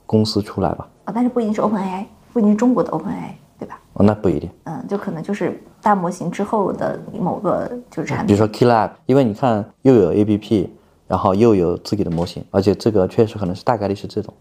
[0.05, 0.87] 公司出来吧。
[1.03, 3.33] 啊，但是不一定是 OpenAI，不一定是中国的 OpenAI？
[4.01, 4.49] 哦，那不一定。
[4.63, 10.67] 嗯，就可能就是大模型之后的某个就是产品，比如说 KeyLab，因为你看又有 APP，
[11.07, 14.33] 然后又有自己的模型，而且这个确实可能是大概率是这种。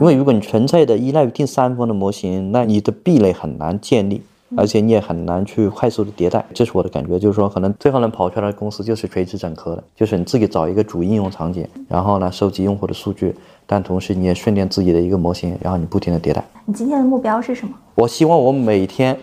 [0.00, 4.22] 因为如果你纯粹的依赖于第三方的模型，那你的壁垒很难建立，
[4.56, 6.44] 而且你也很难去快速的迭代。
[6.54, 13.34] 这是我的感觉，就是说可能最后能跑出来的公司就是垂直整合的，就是你自己找一个主应用场景，然后呢收集用户的数据，
[13.66, 16.42] 但同时你也训练自己的一个模型，然后你不停的迭代。
[16.64, 17.74] 你今天的目标是什么？
[17.94, 19.18] 我希望我每天，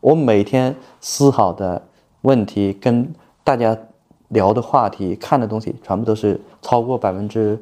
[0.00, 1.80] 我每天思考的
[2.22, 3.08] 问题跟
[3.42, 3.76] 大家
[4.28, 7.58] 聊的话题、看的东西，全部都是超过百分之。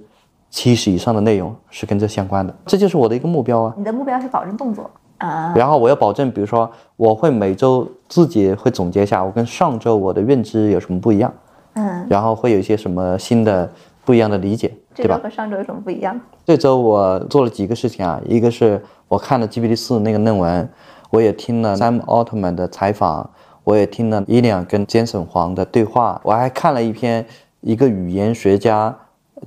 [0.51, 3.75] 七十以上的内容是跟这相关的，这就是我的一个目标啊。
[3.77, 11.35] 你的目标是保证动作啊，然后我要保证，比如说我会每周自己会总结一下，我跟上周我的认知有什么不一样，
[11.73, 13.69] 嗯，然后会有一些什么新的
[14.05, 15.19] 不一样的理解，对吧？
[15.23, 16.21] 和上周有什么不一样？
[16.45, 20.69] 这周我做了几个事情啊，一个是我看了 GPT 四那个论文，
[21.11, 23.31] 我也听了 Sam Altman 的采访，
[23.65, 27.27] 我也听了伊良跟 Jason 黄的对话，我还看了一篇
[27.61, 28.97] 一个语言学家。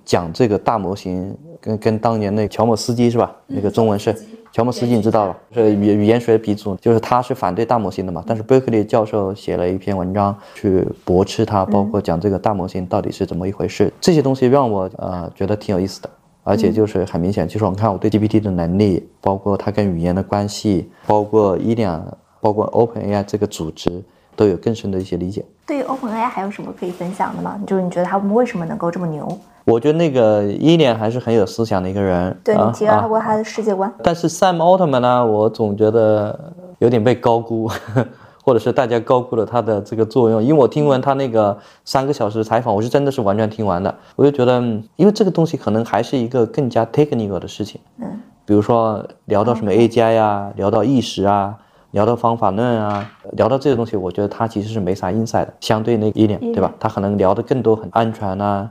[0.06, 3.36] 讲这个大模型跟跟当年那乔姆斯基是吧？
[3.48, 4.16] 那个中文是
[4.52, 5.38] 乔姆斯基，你知道吧？
[5.54, 8.24] 是语语言学鼻祖，就是他是反对大模型的嘛。
[8.26, 13.92] 但是伯克利教授写了一篇文章去驳斥他，包括讲这个大模型到底是怎么一回事。
[14.02, 16.10] 这些东西让我呃觉得挺有意思的，
[16.44, 24.04] 而且就是很明显，就是我看我对 GPT 的能力，包括它跟语言的关系，包括伊两，包括 OpenAI 这个组织。
[24.38, 25.44] 都有更深的一些理解。
[25.66, 27.60] 对于 OpenAI 还有什么可以分享的吗？
[27.66, 29.28] 就是你觉得他们为什么能够这么牛？
[29.68, 32.36] 我觉得那个伊莲还是很有思想的一个人。
[32.42, 33.94] 对你提到过他的世界观。
[34.02, 37.70] 但是 Sam Altman 呢，我总觉得有点被高估，
[38.46, 40.42] 或者是大家高估了他的这个作用。
[40.42, 43.94] 因为我听完他那个三个小时采访，我是真的是完全听完的。
[44.16, 44.62] 我就觉得，
[44.96, 47.82] 因为这个东西可能还是一个更加 technical 的事情。
[47.98, 48.06] 嗯。
[48.46, 51.56] 比如说聊到什么 AGI 呀，聊到意识啊。
[51.92, 56.72] 聊到方法论啊，聊到这些东西，我觉得他其实是没啥 insight 的，相对那个一点，对吧？
[56.78, 58.70] 他可能聊的更多很安全啊，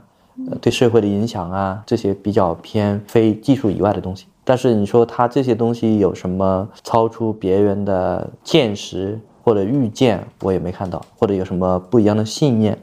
[0.61, 4.27] 对社会的影响啊，这些比较偏非技术以外的东西。
[4.43, 12.77] 但是你说他这些东西有什么超出别人的见识或者预见，我也没看到，或者有什么不一样的信念。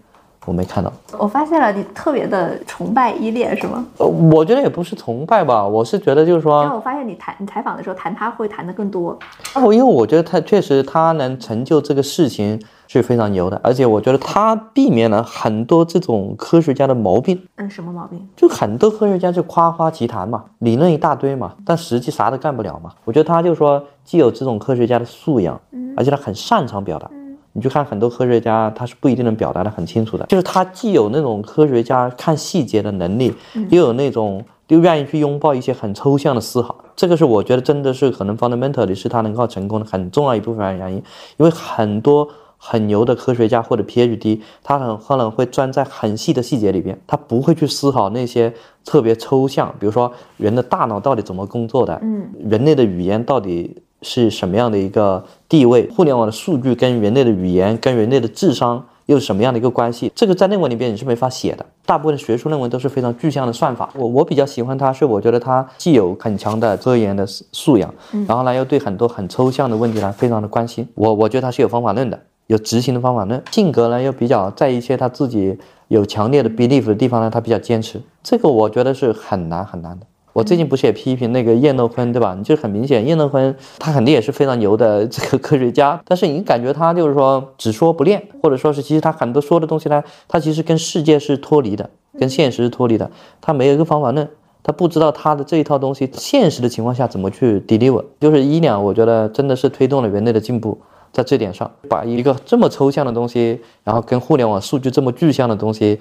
[0.47, 3.85] 我没看到，我发现了你特别的崇拜依恋是吗？
[3.99, 9.19] 呃，我觉得也不是崇拜吧，我是觉得就是说，因为我发现你谈你采访的时候谈他会谈的更多。
[9.55, 17.41] 哦，因为我觉得他确实他能成就这个事情是非常牛的，而且我觉得他避免了很多这种科学家的毛病。
[17.57, 18.29] 嗯，什么毛病？
[18.37, 22.91] 就很多科学家就夸夸其谈嘛，理论一大堆嘛，但实际啥都干不了嘛。
[23.05, 27.11] 我觉得他就说既有这种科学家的素养，嗯，而且他很擅长表达。
[27.57, 30.27] 你去看很多科学家，他是不一定能表达的很清楚的。
[30.27, 33.33] 就是他既有那种科学家看细节的能力，
[33.71, 36.77] 又有那种又愿意去拥抱一些很抽象的思考。
[36.97, 40.97] 这个是我觉得真的是可能 fundamentally 是他能够成功的很重要一部分原因。
[41.37, 42.29] 因为很多
[42.59, 48.53] 很牛的科学家或者 PhD，他很可能会钻在很细的细节里边，他不会去思考那些
[48.85, 53.81] 特别抽象，比如说人的大脑到底怎么工作的，嗯，人类的语言到底。
[54.05, 55.89] 是什么样的一个地位？
[55.89, 60.13] 互联网的数据跟人类的语言、跟人类的智商又是什么样的一个关系？
[60.15, 61.67] 这个在论文里边你是没法写的。
[61.87, 63.91] 大部分的学术论文都是非常具象的算法。
[63.95, 67.93] 我我比较喜欢它，是我觉得它既有很强的科研的素养，
[68.29, 70.87] 然后呢又对很多很抽象的问题呢非常的关心。
[70.95, 73.43] 我我觉得他是有方法论的，有执行的方法论。
[73.51, 78.01] 性格呢又比较在一些他自己有强烈的 belief 的地方呢，他比较坚持。
[78.23, 80.07] 这个我觉得是很难很难的。
[80.35, 82.35] 我最近不是也批评那个叶诺芬，对吧？
[82.37, 93.09] 你就很明显，叶诺芬他肯定也是非常牛的 这个科学家，但是你感觉他就是说只说不练，或者说是其实他很多说的东西呢，他其实跟世界是脱离的，跟现实是脱离的。
[93.41, 94.29] 他没有一个方法论，
[94.65, 98.05] 他不知道他的这一套东西现实的情况下怎么去 deliver。
[98.19, 100.77] 就是医疗，我觉得真的是推动了人类的进步，
[101.13, 106.01] 在这点上，把一个这么抽象的东西，然后跟互联网数据这么具象的东西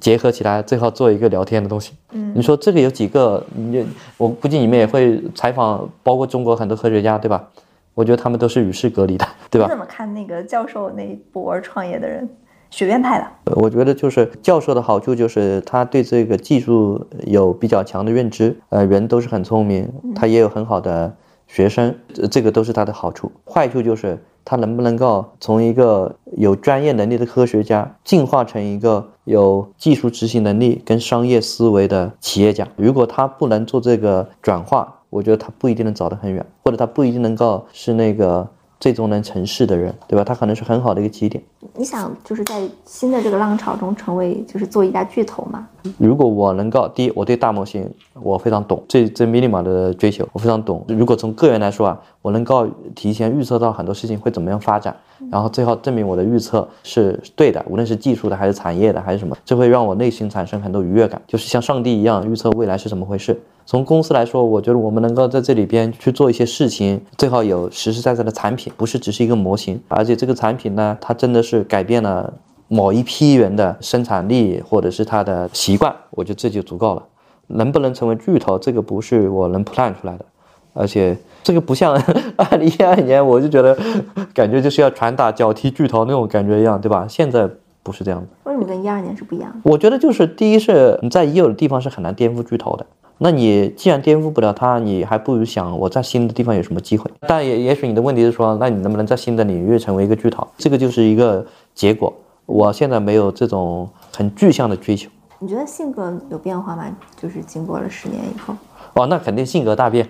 [0.00, 1.92] 结合起来，最后做一个聊天的东西。
[2.12, 3.44] 嗯，你说这个有几个？
[3.54, 3.84] 你
[4.16, 7.48] 我估计你们也会采访，包括中国很多科学家，对吧？
[7.94, 9.66] 我觉得他们都是与世隔离的， 对吧？
[9.66, 12.28] 你怎么看那个教授那一波创业的人？
[12.70, 21.14] 学院派的，我觉得就是教授的好处就是他对这个技术有比较强的认知，呃，人都是很聪明，他也有很好的
[21.46, 21.94] 学生，
[22.30, 23.30] 这个都是他的好处。
[23.44, 32.68] 坏处就是他能不能够从一个有专业能力的科学家进化成一个有技术执行能力跟商业思维的企业家？
[32.76, 38.48] 如果他不能做这个转化，我觉得他不一定能走得很远，或者他不一定能够是那个。
[38.82, 40.24] 最终能成事的人，对吧？
[40.24, 41.40] 他可能是很好的一个起点。
[41.76, 45.68] 你想就是在新的这个浪潮中成为，就是做一家巨头吗？
[45.98, 47.88] 如果我能够，第一，我对大模型
[48.20, 50.84] 我非常懂，这这 Minima 的追求我非常懂。
[50.88, 52.66] 如果从个人来说啊，我能够
[52.96, 54.96] 提前预测到很多事情会怎么样发展，
[55.30, 63.40] 然后最后证明我的预测是对的，无论是技术的还是产业的还是什么，这会让我内心产生很多愉悦感，就是像上帝一样预测未来是怎么回事。
[63.64, 72.32] 从公司来说，我觉得我们能够在这里边去做一些事情，最好有实实在在的产品，不是只是一个模型，而且这个产品呢，它真的是改变了
[72.68, 77.02] 某一批人的生产力或者是他的习惯，我觉得这就足够了。
[77.48, 80.24] 能不能成为巨头，这个不是我能 plan 出来的，
[80.72, 81.94] 而且这个不像
[82.36, 83.76] 二零一二年，我就觉得
[84.32, 87.06] 感觉就是要传达脚踢巨头那种感觉一样，对吧？
[87.08, 87.48] 现在
[87.82, 88.26] 不是这样的。
[88.44, 89.58] 为什么跟一二年是不一样的？
[89.70, 92.86] 我觉得就是第一是你在已有的地方是很难颠覆巨头的。
[93.22, 97.08] 那你既然颠覆不了它，你还不如想我在新的地方有什么机会。
[97.20, 100.44] 但也也许你的问题是说，那你能不能在新的领域成为一个巨头？
[100.58, 102.12] 这个就是一个结果。
[102.46, 105.08] 我现在没有这种很具象的追求。
[105.38, 106.84] 你觉得性格有变化吗？
[107.16, 108.54] 就是经过了十年以后。
[108.94, 110.04] 哦，那肯定性格大变。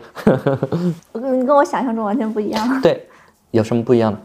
[1.13, 2.81] 你 跟我想象中完全不一样。
[2.81, 3.07] 对，
[3.51, 4.19] 有什么不一样的？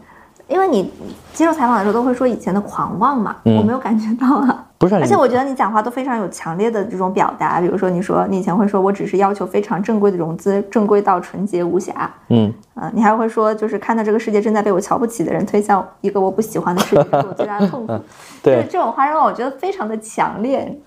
[0.48, 0.90] 因为你
[1.32, 4.64] 接受采访的时候都会说以前的狂妄嘛，我没有感觉到啊。
[4.78, 12.08] 不是，而且我觉得你讲话都非常有强烈的这种表达，比如说你说你以前会说我只是要求非常正规的融资，正规到纯洁无瑕。
[12.28, 17.98] 嗯，啊，你还会说就是看到这个世界正在被我瞧不起的人推向一个我不喜欢的世界，是我最大的痛苦。
[18.40, 20.80] 对，这种话让我觉得非常的强烈。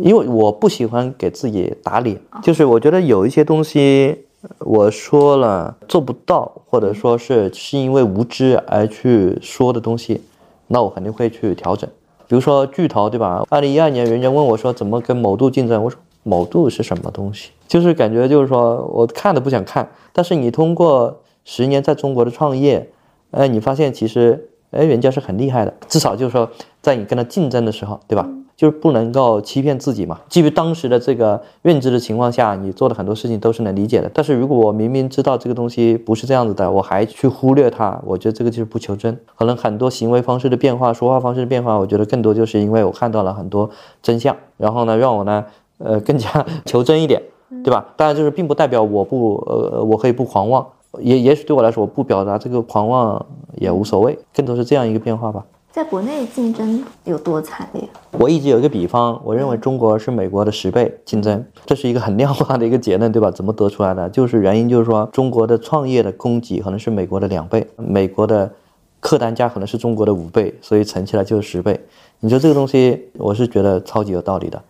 [0.00, 4.26] 因为我不喜欢给自己打脸，就是我觉得有一些东西。
[4.58, 10.20] 我说了做不到，或者说是是因为无知而去说的东西，
[10.66, 11.88] 那我肯定会去调整。
[12.26, 13.44] 比如说巨头，对吧？
[13.50, 17.50] 二零一二年，人家问我说怎么跟某度竞争，我说某度是什么东西？
[17.68, 19.88] 就是感觉就是说我看都不想看。
[20.12, 22.90] 但是你通过十年在中国的创业，
[23.32, 28.28] 哎，你发现其实哎人家是很厉害的，至少就是说在你跟他竞争的时候，对吧？
[28.62, 30.20] 就是不能够欺骗自己嘛。
[30.28, 34.08] 基于当时的这个认知的情况下，你做的很多事情都是能理解的。
[34.14, 39.18] 但是如果我明明知道这个东西不是这样子的，我还去忽略它，我觉得这个就是不求真。
[39.34, 43.68] 可能很多行为方式的变化、说话方式的变化，我觉得更多就是因为我看到了很多
[44.00, 45.44] 真相，然后呢，让我呢，
[45.78, 47.20] 呃，更加求真一点，
[47.64, 47.84] 对吧？
[47.96, 50.64] 当然，就是并不代表我不，呃，我可以不狂妄，
[51.00, 55.44] 也也许对我来说，我不表达这个狂妄也无所谓，更多是这样一个变化吧。
[55.72, 57.88] 在国内竞争有多惨烈？
[58.10, 63.30] 我一直有一个比方，我认为中国是美国的十倍竞争，这是一个很量化的一个结论，对吧？
[63.30, 64.06] 怎么得出来的？
[64.10, 68.52] 就是原因就是说，中国的创业的供给可能是美国的两倍，美国的
[69.00, 71.80] 客单价可能是中国的五倍，所以乘起来就是十倍。
[72.20, 74.62] 你说这个东西，我是觉得超级有道理的，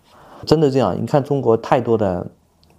[0.46, 0.96] 真的这样。
[0.96, 2.24] 你看中国太多的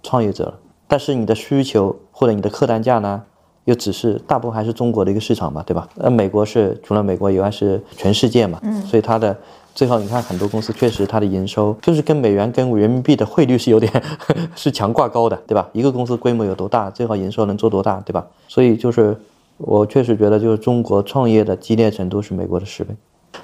[0.02, 0.54] 创业者了，
[0.88, 3.22] 但是你的需求或者你的客单价呢？
[3.64, 5.88] 又只是大部分还是中国的一个市场嘛，对吧？
[5.98, 9.36] 呃，美国是除了美国以外是全世界嘛，嗯，所以它的
[9.74, 13.90] 最后你看很多公司确实它的营收就是跟美元跟人民币的汇率是有点
[14.54, 15.68] 是强挂钩的，对吧？
[15.72, 18.26] 一个公司规模有多大，最后营收能做多大，对吧？
[18.48, 19.16] 所以就是
[19.56, 22.94] 我确实觉得就是中国创业的激烈程度是美国的十倍，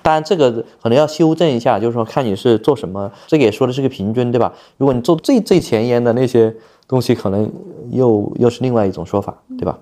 [0.03, 0.53] 当然这个
[0.83, 4.53] 可能要修正一下，就是说看你是做什么，这个也说的是个平均，对吧？
[4.77, 6.55] 如果你做最最前沿的那些
[6.87, 7.51] 东西，可能
[7.91, 9.79] 又又是另外一种说法，对吧？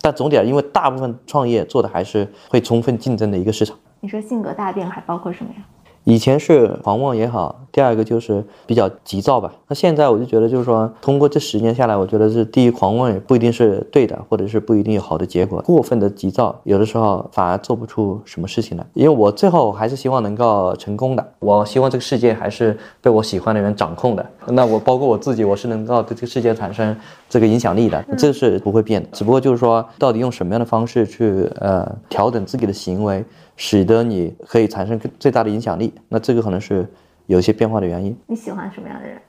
[0.00, 3.76] 但总体上，因为大部分创业做的还是会充分竞争的一个市场。
[4.00, 5.62] 你说性格大变还包括什么呀？
[6.04, 9.52] 以前是狂妄也好，第二个就是比较急躁吧。
[9.68, 15.60] 那现在我就觉得，就是说，通过这十年下来，我觉得是第一，狂妄也不一定是对的，或者是不一定有好的结果。
[15.60, 18.86] 过分的急躁，有的时候反而做不出什么事情来。
[18.94, 24.24] 因为我最后还是希望能够成功的，我希望这个世界还是被我喜欢的人掌控的。
[24.46, 26.96] 那我包括我自己，我是能够对这个世界产生
[27.28, 29.08] 这个影响力的，这是不会变的。
[29.12, 33.22] 只不过就是说，到底用什么样的方式去呃调整自己的行为。
[33.60, 36.88] 使得你可以产生最大的影响力，那这个可能是
[37.26, 38.16] 有一些变化的原因。
[38.28, 39.20] 你喜欢什么样的人？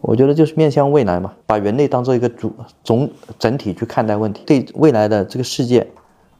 [0.00, 2.50] 我觉得就是面向未来嘛，把人类当做一个主
[2.82, 3.08] 总
[3.38, 5.86] 整体去看待问题，对未来的这个世界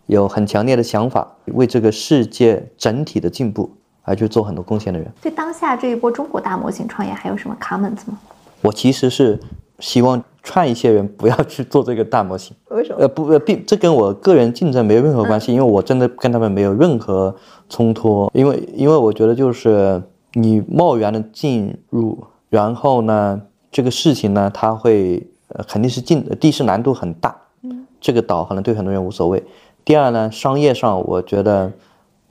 [0.07, 5.07] 有很强烈的想法，为这个世界整体的进步而去做很多贡献的人。
[5.21, 8.19] 对当下这一波中国大模型创业还有什么 comments 吗？
[8.63, 9.39] 我其实是
[9.79, 12.57] 希望劝一些人不要去做这个大模型。
[12.71, 12.99] 为什么？
[13.01, 17.35] 呃，不，呃，并这跟我个人竞争没有任何关系，因为我真的跟他们没有任何
[17.69, 18.31] 冲突。
[18.35, 22.19] 因为，因为我觉得就是你贸然的进入，
[22.49, 29.43] 然后呢，这个事情呢，它会呃肯定是进，第一是难度很大，嗯，这个岛可能对很多人无所谓。
[29.85, 31.73] 第二呢，商业上我觉得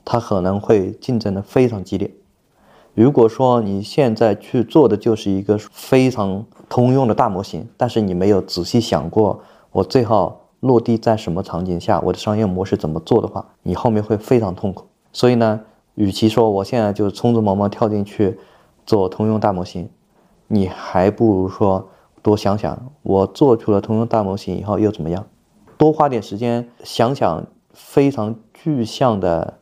[0.04, 2.10] 它可能会竞争的非常激烈。
[2.94, 9.40] 如果说你现在去做的就是一个非常通用的大模型，但是你没有仔细想过
[9.72, 14.86] 我最好落地在什么场景下，我的商业模式怎么做的话，你后面会非常痛苦。
[15.12, 15.60] 所以呢，
[15.96, 18.38] 与其说我现在就匆匆忙忙跳进去
[18.86, 19.90] 做通用大模型，
[20.46, 21.88] 你还不如说
[22.22, 25.26] 多想想，我做出了通用大模型以后又怎么样？
[25.76, 29.58] 多花点时间想想非常具象的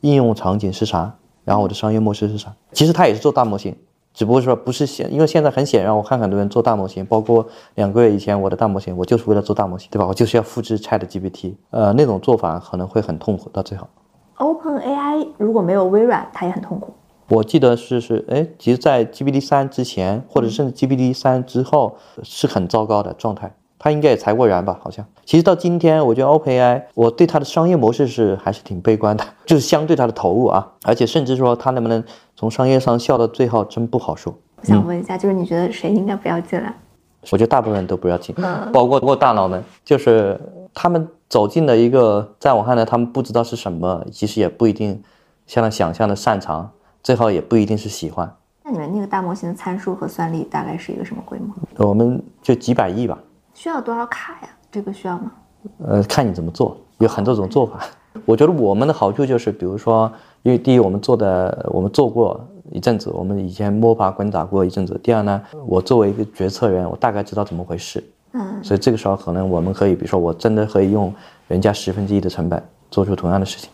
[0.00, 1.16] 应用场景是啥。
[1.44, 2.56] 然后我的商业模式是啥？
[2.72, 3.76] 其实他也是做大模型，
[4.16, 10.06] 只不过说不是显，因为现在很显然，我看很多人做大模型，包括两个月以前我的大模型，我就是为了做大模型，对吧？
[10.06, 13.86] 我就是要复制 Chat GPT，呃，那种做法可能会很痛苦到最后。
[14.36, 16.94] Open AI 如果没有微软，它也很痛苦。
[17.28, 23.54] 我记得是是，哎，其实，在 GPT 三之前，或者甚至 GPT 三之后，是很糟糕的状态。
[23.78, 24.78] 他应该也裁过员吧？
[24.82, 32.02] 好像，其实到今天，我觉得 OpenAI，我对它的商业模式是还是挺悲观的， 就是相对它的投入啊，而且甚至说它能不能
[32.34, 34.34] 从商业上笑到最后，真不好说。
[34.56, 36.74] 我想问一下，就是你觉得谁应该不要进来？
[37.30, 38.34] 我觉得大部分人都不要进，
[38.72, 40.40] 包括包括大佬们，就是
[40.72, 45.02] 他们走进了一个，在我看来，他们不知道是什么，其实也不一定
[45.46, 46.70] 像他想象的擅长，
[47.02, 48.32] 最后也不一定是喜欢。
[48.64, 51.86] 那你们那个大模型的参数和算力大概是一个什么规模？
[51.86, 53.18] 我们就几百亿吧。
[53.56, 54.48] 需要多少卡呀？
[54.70, 55.32] 这个需要吗？
[55.78, 57.80] 呃，看你怎么做，有很多种做法。
[58.26, 62.38] 我觉得我们的好处就是，比如说，因为第一，我们做的我们做过
[62.70, 65.00] 一阵子，我们以前摸爬滚打过一阵子。
[65.02, 68.04] 第二呢，我作为一个决策人，我大概知道怎么回事。
[68.32, 68.62] 嗯。
[68.62, 71.10] 所以这个时候可能我们可以，比如说，我真的可以用
[71.48, 73.70] 人家十分之一的成本做出同样的事情，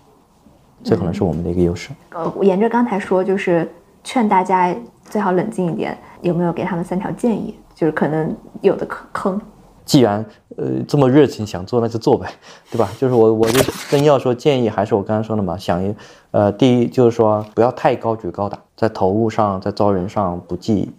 [0.84, 1.90] 这可能是我们的一个优势。
[2.14, 3.68] 呃，沿着刚才说，就是
[4.04, 4.72] 劝大家
[5.06, 5.98] 最好冷静一点。
[6.20, 7.58] 有没有给他们三条建议？
[7.74, 9.40] 就是可能有的坑。
[9.84, 10.24] 既然
[10.56, 12.28] 呃这么热情想做，那就做呗，
[12.70, 12.88] 对吧？
[12.98, 13.60] 就是我我就
[13.90, 15.94] 跟要说建议，还是我刚刚说的嘛，想一
[16.30, 20.90] 呃第一就是说不要太高举高打，在投入上，在招人上不计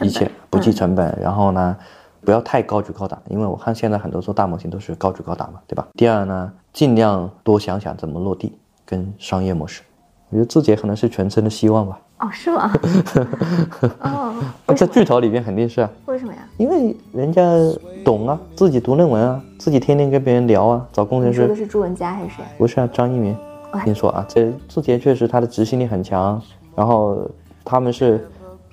[0.00, 1.18] 一切，不计成本。
[1.20, 1.76] 然后呢，
[2.24, 5.88] 不要太高举高打，因为我看现在很多做大模型都是高举高打嘛，对吧？
[5.94, 8.52] 第二呢，尽量多想想怎么落地
[8.84, 9.82] 跟商业模式。
[10.28, 11.98] 我觉得自己可能是全村的希望吧。
[12.20, 12.72] 哦，是吗？
[14.00, 14.34] 哦，
[14.74, 15.90] 在巨头里边肯定是啊。
[16.06, 16.38] 为什么呀？
[16.58, 17.42] 因为人家
[18.04, 21.40] 懂啊，自己读论文啊，自己天天跟别人聊啊，找工程师。
[21.40, 22.44] 说的是朱文佳还是谁？
[22.58, 23.36] 不是啊，张一鸣。
[23.72, 26.40] 我跟你说啊，这字节确实他的执行力很强，
[26.76, 27.28] 然后
[27.64, 28.28] 他们是。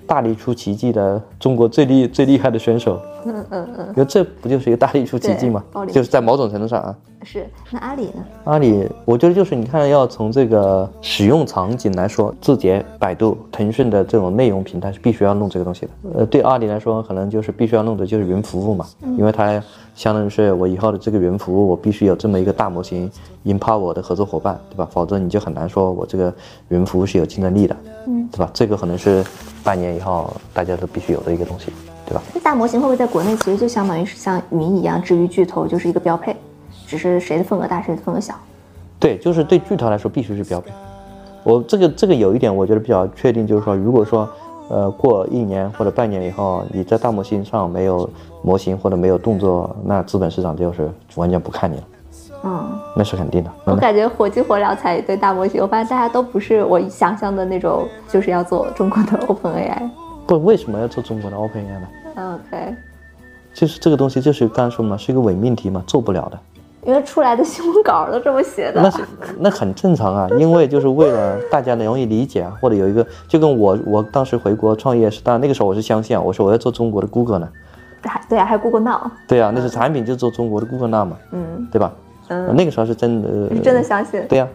[0.05, 2.97] 大力出奇迹的中国最厉最厉害的选手，
[3.31, 5.63] 嗯嗯嗯，因为这不就是一个大力出奇迹吗？
[5.91, 6.95] 就是在某种程度上啊。
[7.23, 8.25] 是，那阿里呢？
[8.45, 15.91] 阿里，我觉得就是你看，要从这个使用场景来说，字节、百度、腾讯的这种内容平台是必须要弄这个东西的。
[16.19, 18.85] 呃，对阿里来说，可能就是必须要弄的就是云服务嘛，
[19.17, 19.61] 因为它
[19.95, 23.09] 相当于是我以后的这个云服务，我必须有这么一个大模型
[23.45, 24.87] ，empower 我的合作伙伴，对吧？
[24.89, 26.33] 否则你就很难说我这个
[26.69, 27.75] 云服务是有竞争力的，
[28.05, 28.49] 嗯，对吧？
[28.53, 29.25] 这个可能是
[29.63, 31.73] 半年以后大家都必须有的一个东西，
[32.07, 32.21] 对吧？
[32.41, 36.35] 大模型会不会在国内其实就相当于是像云一样，至于巨头就是一个标配？
[36.87, 38.33] 只是谁的份额大，谁的份额小。
[38.97, 40.71] 对，就是对巨头来说必须是标配。
[41.43, 44.27] 我这个这个有一点，我觉得比较确定，就是说，如果说，
[44.69, 48.09] 呃，过一年或者半年以后，你在大模型上没有
[48.41, 51.83] 模型或者没有动作，那资本市场就是完全不看你了。
[52.43, 53.51] 嗯，那是肯定的。
[53.65, 59.89] 我感觉火急火燎才对大模型，我发现大家都不是我想象的那种，就是要做中国的 Open AI。
[60.25, 61.87] 不，为什么要做中国的 Open AI 呢
[62.17, 62.75] ？OK，
[63.53, 66.39] 就是这个东西，就是刚才说嘛，是一个伪命题嘛，做不了的。
[66.85, 69.03] 因为出来的新闻稿都这么写的，那是
[69.39, 77.49] 那很正常啊， 因为就是为了大家容易理解啊，或者有一个就跟我我当时回国创业是，当然那个时候我是相信啊，我说我要做中国的 Google 呢，
[78.03, 81.91] 还对啊，还有 Google Now，对啊，那是产品就做中国的 Google Now 嘛，嗯，对吧？
[82.29, 84.47] 嗯，那个时候是真的，真的相信，对呀，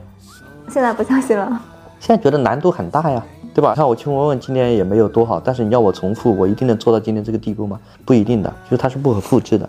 [0.68, 1.60] 现在不相信了，
[2.00, 3.22] 现在觉得难度很大呀，
[3.54, 3.74] 对吧？
[3.76, 7.78] 那我去问问今天也没有多好，但是你要我重复，我一定能做到今天这个地步吗？
[8.04, 9.68] 不一定的，就是它是不可复制的。